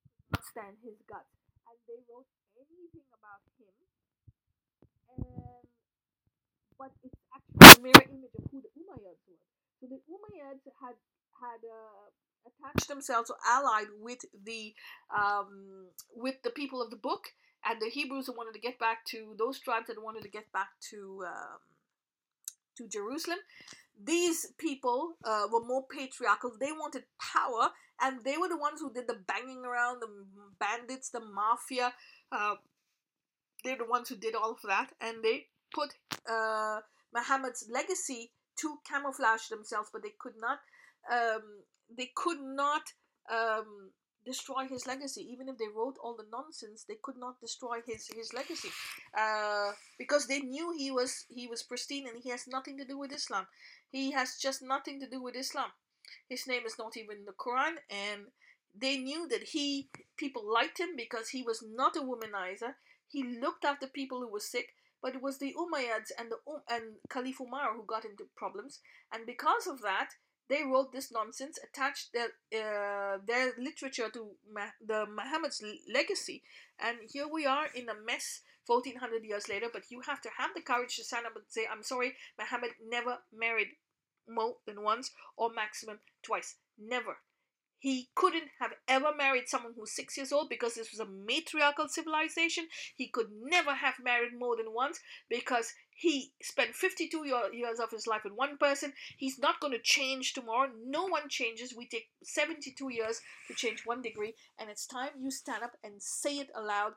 they 0.00 0.14
could 0.22 0.32
not 0.32 0.39
stand 0.50 0.76
his 0.82 0.98
guts. 1.06 1.30
And 1.66 1.78
they 1.86 2.02
wrote 2.10 2.26
anything 2.58 3.06
about 3.14 3.42
him. 3.56 3.74
And 5.14 5.64
but 6.78 6.92
it's 7.04 7.20
actually 7.30 7.70
a 7.76 7.82
mirror 7.84 8.06
image 8.10 8.34
of 8.34 8.44
who 8.50 8.58
the 8.64 8.72
Umayyads 8.74 9.22
were. 9.28 9.44
So 9.80 9.86
the 9.86 10.00
Umayyads 10.10 10.64
had 10.80 10.96
had 11.40 11.60
uh, 11.64 12.08
attached 12.48 12.88
themselves 12.88 13.30
or 13.30 13.36
allied 13.46 13.88
with 14.00 14.24
the 14.44 14.74
um, 15.14 15.86
with 16.14 16.42
the 16.42 16.50
people 16.50 16.82
of 16.82 16.90
the 16.90 16.96
book, 16.96 17.28
and 17.64 17.80
the 17.80 17.90
Hebrews 17.90 18.26
who 18.26 18.32
wanted 18.36 18.54
to 18.54 18.60
get 18.60 18.78
back 18.78 19.04
to 19.12 19.34
those 19.38 19.60
tribes 19.60 19.86
that 19.88 20.02
wanted 20.02 20.22
to 20.22 20.30
get 20.30 20.50
back 20.52 20.68
to 20.90 21.24
um, 21.26 21.60
to 22.80 22.88
Jerusalem. 22.88 23.38
These 24.02 24.54
people 24.58 25.16
uh, 25.24 25.46
were 25.52 25.64
more 25.64 25.84
patriarchal. 25.86 26.52
They 26.58 26.72
wanted 26.72 27.04
power, 27.20 27.70
and 28.00 28.24
they 28.24 28.38
were 28.38 28.48
the 28.48 28.56
ones 28.56 28.80
who 28.80 28.92
did 28.92 29.06
the 29.06 29.18
banging 29.28 29.64
around, 29.64 30.00
the 30.00 30.08
bandits, 30.58 31.10
the 31.10 31.20
mafia. 31.20 31.92
Uh, 32.32 32.54
they're 33.62 33.76
the 33.76 33.84
ones 33.84 34.08
who 34.08 34.16
did 34.16 34.34
all 34.34 34.52
of 34.52 34.62
that, 34.64 34.90
and 35.00 35.22
they 35.22 35.46
put 35.74 35.90
uh, 36.28 36.80
Muhammad's 37.14 37.68
legacy 37.70 38.32
to 38.60 38.78
camouflage 38.90 39.48
themselves, 39.48 39.90
but 39.92 40.02
they 40.02 40.14
could 40.18 40.34
not. 40.40 40.58
Um, 41.10 41.42
they 41.96 42.10
could 42.14 42.40
not 42.40 42.82
um, 43.30 43.90
destroy 44.24 44.66
his 44.68 44.86
legacy, 44.86 45.22
even 45.32 45.48
if 45.48 45.58
they 45.58 45.68
wrote 45.68 45.96
all 46.02 46.14
the 46.16 46.26
nonsense. 46.30 46.84
They 46.84 46.98
could 47.02 47.16
not 47.16 47.40
destroy 47.40 47.80
his 47.86 48.08
his 48.14 48.32
legacy 48.32 48.70
uh, 49.16 49.72
because 49.98 50.26
they 50.26 50.40
knew 50.40 50.72
he 50.76 50.90
was 50.90 51.24
he 51.28 51.46
was 51.46 51.62
pristine 51.62 52.06
and 52.08 52.22
he 52.22 52.30
has 52.30 52.46
nothing 52.46 52.78
to 52.78 52.84
do 52.84 52.98
with 52.98 53.12
Islam. 53.12 53.46
He 53.90 54.12
has 54.12 54.36
just 54.36 54.62
nothing 54.62 55.00
to 55.00 55.08
do 55.08 55.22
with 55.22 55.36
Islam. 55.36 55.70
His 56.28 56.46
name 56.46 56.62
is 56.66 56.78
not 56.78 56.96
even 56.96 57.18
in 57.18 57.24
the 57.24 57.32
Quran, 57.32 57.76
and 57.90 58.26
they 58.74 58.96
knew 58.98 59.28
that 59.28 59.42
he 59.54 59.90
people 60.16 60.44
liked 60.44 60.78
him 60.78 60.96
because 60.96 61.30
he 61.30 61.42
was 61.42 61.62
not 61.62 61.96
a 61.96 62.00
womanizer. 62.00 62.74
He 63.08 63.22
looked 63.24 63.64
after 63.64 63.86
people 63.86 64.20
who 64.20 64.28
were 64.28 64.40
sick 64.40 64.74
but 65.02 65.14
it 65.14 65.22
was 65.22 65.38
the 65.38 65.54
Umayyads 65.58 66.10
and 66.18 66.30
the 66.30 66.36
um, 66.50 66.60
and 66.68 66.82
Caliph 67.08 67.40
Umar 67.40 67.74
who 67.74 67.84
got 67.84 68.04
into 68.04 68.28
problems, 68.36 68.80
and 69.12 69.24
because 69.26 69.66
of 69.66 69.80
that, 69.82 70.10
they 70.50 70.62
wrote 70.64 70.92
this 70.92 71.10
nonsense, 71.12 71.58
attached 71.62 72.12
their 72.12 72.30
uh, 72.52 73.18
their 73.26 73.52
literature 73.58 74.10
to 74.10 74.32
Ma- 74.52 74.76
the 74.86 75.06
Muhammad's 75.06 75.62
legacy, 75.92 76.42
and 76.78 76.98
here 77.08 77.28
we 77.32 77.46
are 77.46 77.68
in 77.74 77.88
a 77.88 77.94
mess. 77.94 78.42
1400 78.66 79.24
years 79.24 79.48
later, 79.48 79.66
but 79.72 79.90
you 79.90 80.00
have 80.06 80.20
to 80.20 80.28
have 80.38 80.50
the 80.54 80.60
courage 80.60 80.94
to 80.94 81.02
stand 81.02 81.26
up 81.26 81.34
and 81.34 81.44
say, 81.48 81.66
I'm 81.66 81.82
sorry, 81.82 82.14
Muhammad 82.38 82.70
never 82.88 83.16
married 83.32 83.68
more 84.28 84.56
than 84.66 84.84
once 84.84 85.10
or 85.36 85.50
maximum 85.52 85.98
twice. 86.22 86.56
Never. 86.78 87.16
He 87.80 88.10
couldn't 88.14 88.50
have 88.60 88.72
ever 88.86 89.08
married 89.16 89.48
someone 89.48 89.72
who's 89.74 89.92
six 89.92 90.16
years 90.16 90.32
old 90.32 90.50
because 90.50 90.74
this 90.74 90.90
was 90.92 91.00
a 91.00 91.10
matriarchal 91.10 91.88
civilization. 91.88 92.66
He 92.94 93.08
could 93.08 93.28
never 93.42 93.74
have 93.74 93.94
married 94.04 94.38
more 94.38 94.54
than 94.54 94.74
once 94.74 95.00
because 95.30 95.72
he 95.94 96.32
spent 96.42 96.74
52 96.74 97.26
years 97.52 97.80
of 97.80 97.90
his 97.90 98.06
life 98.06 98.22
with 98.24 98.34
one 98.34 98.58
person. 98.58 98.92
He's 99.16 99.38
not 99.38 99.60
going 99.60 99.72
to 99.72 99.82
change 99.82 100.34
tomorrow. 100.34 100.70
No 100.86 101.06
one 101.06 101.28
changes. 101.30 101.74
We 101.74 101.86
take 101.86 102.08
72 102.22 102.92
years 102.92 103.20
to 103.48 103.54
change 103.54 103.82
one 103.86 104.02
degree, 104.02 104.34
and 104.58 104.68
it's 104.68 104.86
time 104.86 105.10
you 105.18 105.30
stand 105.30 105.62
up 105.62 105.72
and 105.82 106.02
say 106.02 106.38
it 106.38 106.50
aloud 106.54 106.92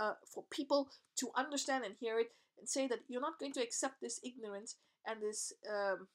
uh, 0.00 0.14
for 0.32 0.44
people 0.50 0.88
to 1.16 1.30
understand 1.36 1.84
and 1.84 1.94
hear 2.00 2.18
it 2.18 2.32
and 2.58 2.68
say 2.68 2.86
that 2.88 3.00
you're 3.08 3.20
not 3.20 3.38
going 3.38 3.52
to 3.52 3.62
accept 3.62 4.00
this 4.00 4.20
ignorance 4.24 4.76
and 5.06 5.20
this 5.22 5.52
um, 5.70 6.08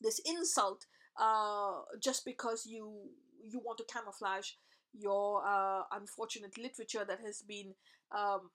this 0.00 0.20
insult 0.24 0.86
uh, 1.20 1.80
just 2.00 2.24
because 2.24 2.66
you 2.66 3.10
you 3.48 3.60
want 3.64 3.78
to 3.78 3.84
camouflage 3.84 4.50
your 4.92 5.42
uh, 5.46 5.82
unfortunate 5.92 6.58
literature 6.58 7.04
that 7.06 7.20
has 7.24 7.42
been 7.42 7.74
um, 8.16 8.50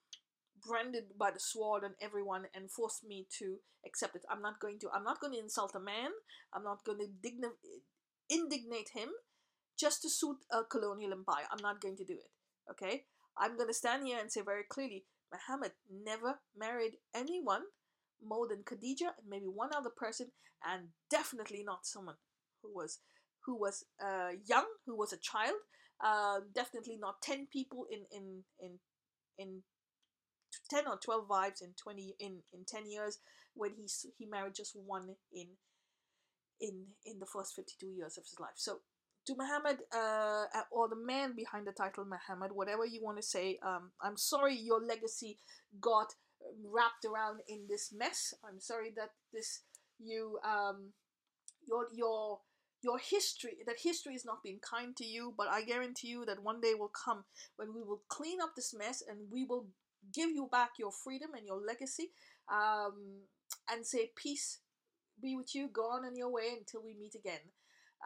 branded 0.65 1.05
by 1.17 1.31
the 1.31 1.39
sword 1.39 1.83
and 1.83 1.95
everyone 2.01 2.45
and 2.53 2.71
forced 2.71 3.03
me 3.03 3.25
to 3.39 3.57
accept 3.85 4.15
it. 4.15 4.25
I'm 4.29 4.41
not 4.41 4.59
going 4.59 4.79
to. 4.79 4.89
I'm 4.93 5.03
not 5.03 5.19
going 5.19 5.33
to 5.33 5.39
insult 5.39 5.75
a 5.75 5.79
man. 5.79 6.11
I'm 6.53 6.63
not 6.63 6.83
going 6.83 6.99
to 6.99 7.07
digni- 7.27 7.57
indignate 8.29 8.89
him 8.93 9.09
just 9.79 10.01
to 10.01 10.09
suit 10.09 10.37
a 10.51 10.63
colonial 10.63 11.13
empire. 11.13 11.45
I'm 11.51 11.61
not 11.61 11.81
going 11.81 11.97
to 11.97 12.05
do 12.05 12.13
it. 12.13 12.31
Okay. 12.71 13.05
I'm 13.39 13.55
going 13.55 13.67
to 13.69 13.73
stand 13.73 14.05
here 14.05 14.17
and 14.19 14.31
say 14.31 14.41
very 14.41 14.63
clearly 14.67 15.05
Muhammad 15.31 15.71
never 15.91 16.39
married 16.57 16.93
anyone 17.13 17.63
more 18.23 18.47
than 18.47 18.63
Khadija 18.63 19.13
and 19.19 19.29
maybe 19.29 19.45
one 19.45 19.69
other 19.75 19.91
person, 19.95 20.31
and 20.65 20.89
definitely 21.09 21.63
not 21.63 21.85
someone 21.85 22.15
who 22.61 22.73
was 22.73 22.99
who 23.47 23.55
was 23.55 23.85
uh, 24.03 24.31
young, 24.45 24.65
who 24.85 24.95
was 24.95 25.13
a 25.13 25.17
child. 25.17 25.55
Uh, 26.03 26.41
definitely 26.53 26.97
not 27.01 27.21
ten 27.23 27.47
people 27.51 27.87
in 27.89 28.01
in 28.11 28.43
in 28.59 28.79
in 29.39 29.63
10 30.69 30.87
or 30.87 30.97
12 30.97 31.29
wives 31.29 31.61
in 31.61 31.73
20 31.81 32.15
in 32.19 32.39
in 32.53 32.65
10 32.67 32.89
years 32.89 33.19
when 33.55 33.71
he 33.71 33.87
he 34.17 34.25
married 34.25 34.53
just 34.55 34.75
one 34.75 35.15
in 35.33 35.47
in 36.59 36.85
in 37.05 37.19
the 37.19 37.25
first 37.25 37.55
52 37.55 37.87
years 37.87 38.17
of 38.17 38.23
his 38.25 38.39
life 38.39 38.55
so 38.55 38.79
to 39.25 39.35
Muhammad 39.37 39.79
uh, 39.93 40.45
or 40.71 40.87
the 40.87 40.95
man 40.95 41.35
behind 41.35 41.67
the 41.67 41.71
title 41.71 42.05
Muhammad 42.05 42.51
whatever 42.53 42.85
you 42.85 43.03
want 43.03 43.17
to 43.17 43.23
say 43.23 43.59
um, 43.65 43.91
I'm 44.01 44.17
sorry 44.17 44.55
your 44.55 44.81
legacy 44.81 45.39
got 45.81 46.13
wrapped 46.63 47.05
around 47.05 47.41
in 47.47 47.65
this 47.69 47.91
mess 47.95 48.33
I'm 48.47 48.59
sorry 48.59 48.93
that 48.95 49.09
this 49.33 49.61
you 49.99 50.39
um 50.45 50.93
your 51.67 51.87
your 51.93 52.39
your 52.83 52.99
history 52.99 53.57
that 53.65 53.77
history 53.81 54.13
is 54.13 54.25
not 54.25 54.43
being 54.43 54.59
kind 54.59 54.95
to 54.95 55.05
you 55.05 55.33
but 55.37 55.47
i 55.47 55.63
guarantee 55.63 56.07
you 56.07 56.25
that 56.25 56.43
one 56.43 56.61
day 56.61 56.73
will 56.77 56.91
come 57.05 57.23
when 57.55 57.73
we 57.73 57.81
will 57.81 58.01
clean 58.07 58.39
up 58.41 58.55
this 58.55 58.73
mess 58.73 59.03
and 59.07 59.19
we 59.31 59.45
will 59.45 59.67
give 60.13 60.29
you 60.29 60.47
back 60.51 60.71
your 60.77 60.91
freedom 60.91 61.29
and 61.35 61.45
your 61.45 61.59
legacy 61.59 62.11
um, 62.51 63.21
and 63.71 63.85
say 63.85 64.11
peace 64.15 64.59
be 65.21 65.35
with 65.35 65.55
you 65.55 65.67
go 65.67 65.89
on 65.91 66.05
in 66.05 66.15
your 66.15 66.31
way 66.31 66.49
until 66.57 66.83
we 66.83 66.93
meet 66.93 67.15
again. 67.15 67.39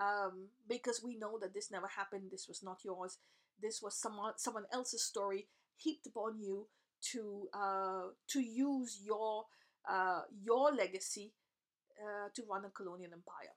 Um, 0.01 0.47
because 0.69 1.01
we 1.03 1.17
know 1.17 1.37
that 1.39 1.53
this 1.53 1.69
never 1.69 1.87
happened 1.87 2.31
this 2.31 2.47
was 2.47 2.63
not 2.63 2.77
yours 2.85 3.17
this 3.61 3.81
was 3.81 3.93
someone 3.93 4.33
someone 4.37 4.63
else's 4.71 5.03
story 5.03 5.47
heaped 5.75 6.07
upon 6.07 6.39
you 6.39 6.67
to 7.11 7.49
uh, 7.53 8.03
to 8.29 8.39
use 8.39 9.01
your 9.03 9.43
uh, 9.89 10.21
your 10.41 10.71
legacy 10.71 11.33
uh, 12.01 12.29
to 12.33 12.43
run 12.49 12.63
a 12.63 12.69
colonial 12.69 13.11
empire 13.11 13.53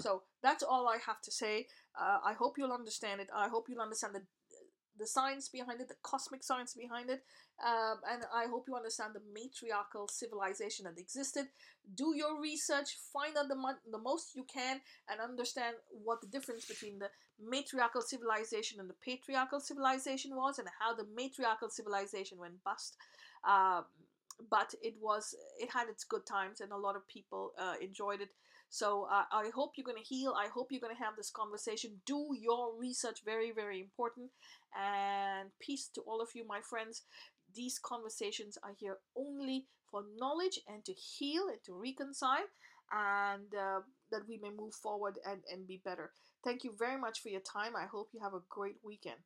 so 0.00 0.22
that's 0.42 0.62
all 0.62 0.88
I 0.88 0.98
have 1.06 1.20
to 1.22 1.30
say. 1.30 1.66
Uh, 2.00 2.18
I 2.24 2.32
hope 2.34 2.56
you'll 2.58 2.72
understand 2.72 3.20
it. 3.20 3.28
I 3.34 3.48
hope 3.48 3.66
you'll 3.68 3.80
understand 3.82 4.14
the 4.14 4.22
the 4.98 5.06
science 5.06 5.48
behind 5.48 5.80
it, 5.80 5.88
the 5.88 5.94
cosmic 6.02 6.42
science 6.42 6.74
behind 6.74 7.08
it, 7.08 7.22
um, 7.64 8.00
and 8.10 8.24
I 8.34 8.46
hope 8.46 8.64
you 8.66 8.74
understand 8.74 9.14
the 9.14 9.22
matriarchal 9.32 10.08
civilization 10.08 10.86
that 10.86 10.98
existed. 10.98 11.46
Do 11.94 12.14
your 12.16 12.40
research, 12.40 12.96
find 13.12 13.36
out 13.36 13.48
the, 13.48 13.54
mo- 13.54 13.78
the 13.90 13.98
most 13.98 14.34
you 14.34 14.44
can, 14.52 14.80
and 15.08 15.20
understand 15.20 15.76
what 15.90 16.20
the 16.20 16.26
difference 16.26 16.66
between 16.66 16.98
the 16.98 17.10
matriarchal 17.40 18.02
civilization 18.02 18.80
and 18.80 18.90
the 18.90 18.94
patriarchal 19.04 19.60
civilization 19.60 20.34
was, 20.34 20.58
and 20.58 20.68
how 20.80 20.94
the 20.94 21.06
matriarchal 21.16 21.70
civilization 21.70 22.38
went 22.38 22.62
bust. 22.64 22.96
Um, 23.48 23.84
but 24.50 24.74
it 24.82 24.94
was 25.00 25.34
it 25.58 25.70
had 25.72 25.88
its 25.88 26.04
good 26.04 26.26
times, 26.26 26.60
and 26.60 26.72
a 26.72 26.76
lot 26.76 26.96
of 26.96 27.06
people 27.08 27.52
uh, 27.58 27.74
enjoyed 27.80 28.20
it. 28.20 28.30
So 28.70 29.08
uh, 29.10 29.24
I 29.32 29.50
hope 29.54 29.72
you're 29.76 29.84
going 29.84 30.02
to 30.02 30.14
heal. 30.14 30.34
I 30.36 30.48
hope 30.48 30.68
you're 30.70 30.80
going 30.80 30.94
to 30.94 31.02
have 31.02 31.16
this 31.16 31.30
conversation. 31.30 32.00
Do 32.06 32.28
your 32.38 32.78
research, 32.78 33.20
very, 33.24 33.50
very 33.52 33.80
important. 33.80 34.30
And 34.76 35.50
peace 35.60 35.88
to 35.94 36.02
all 36.02 36.20
of 36.20 36.28
you, 36.34 36.46
my 36.46 36.60
friends. 36.60 37.02
These 37.54 37.78
conversations 37.78 38.58
are 38.62 38.74
here 38.78 38.98
only 39.16 39.66
for 39.90 40.04
knowledge 40.18 40.60
and 40.68 40.84
to 40.84 40.92
heal 40.92 41.48
and 41.48 41.58
to 41.64 41.72
reconcile, 41.72 42.44
and 42.92 43.54
uh, 43.54 43.80
that 44.10 44.28
we 44.28 44.38
may 44.42 44.50
move 44.50 44.74
forward 44.74 45.18
and, 45.24 45.40
and 45.50 45.66
be 45.66 45.80
better. 45.82 46.10
Thank 46.44 46.62
you 46.62 46.74
very 46.78 47.00
much 47.00 47.20
for 47.20 47.30
your 47.30 47.40
time. 47.40 47.72
I 47.74 47.86
hope 47.86 48.10
you 48.12 48.20
have 48.22 48.34
a 48.34 48.42
great 48.50 48.76
weekend. 48.84 49.16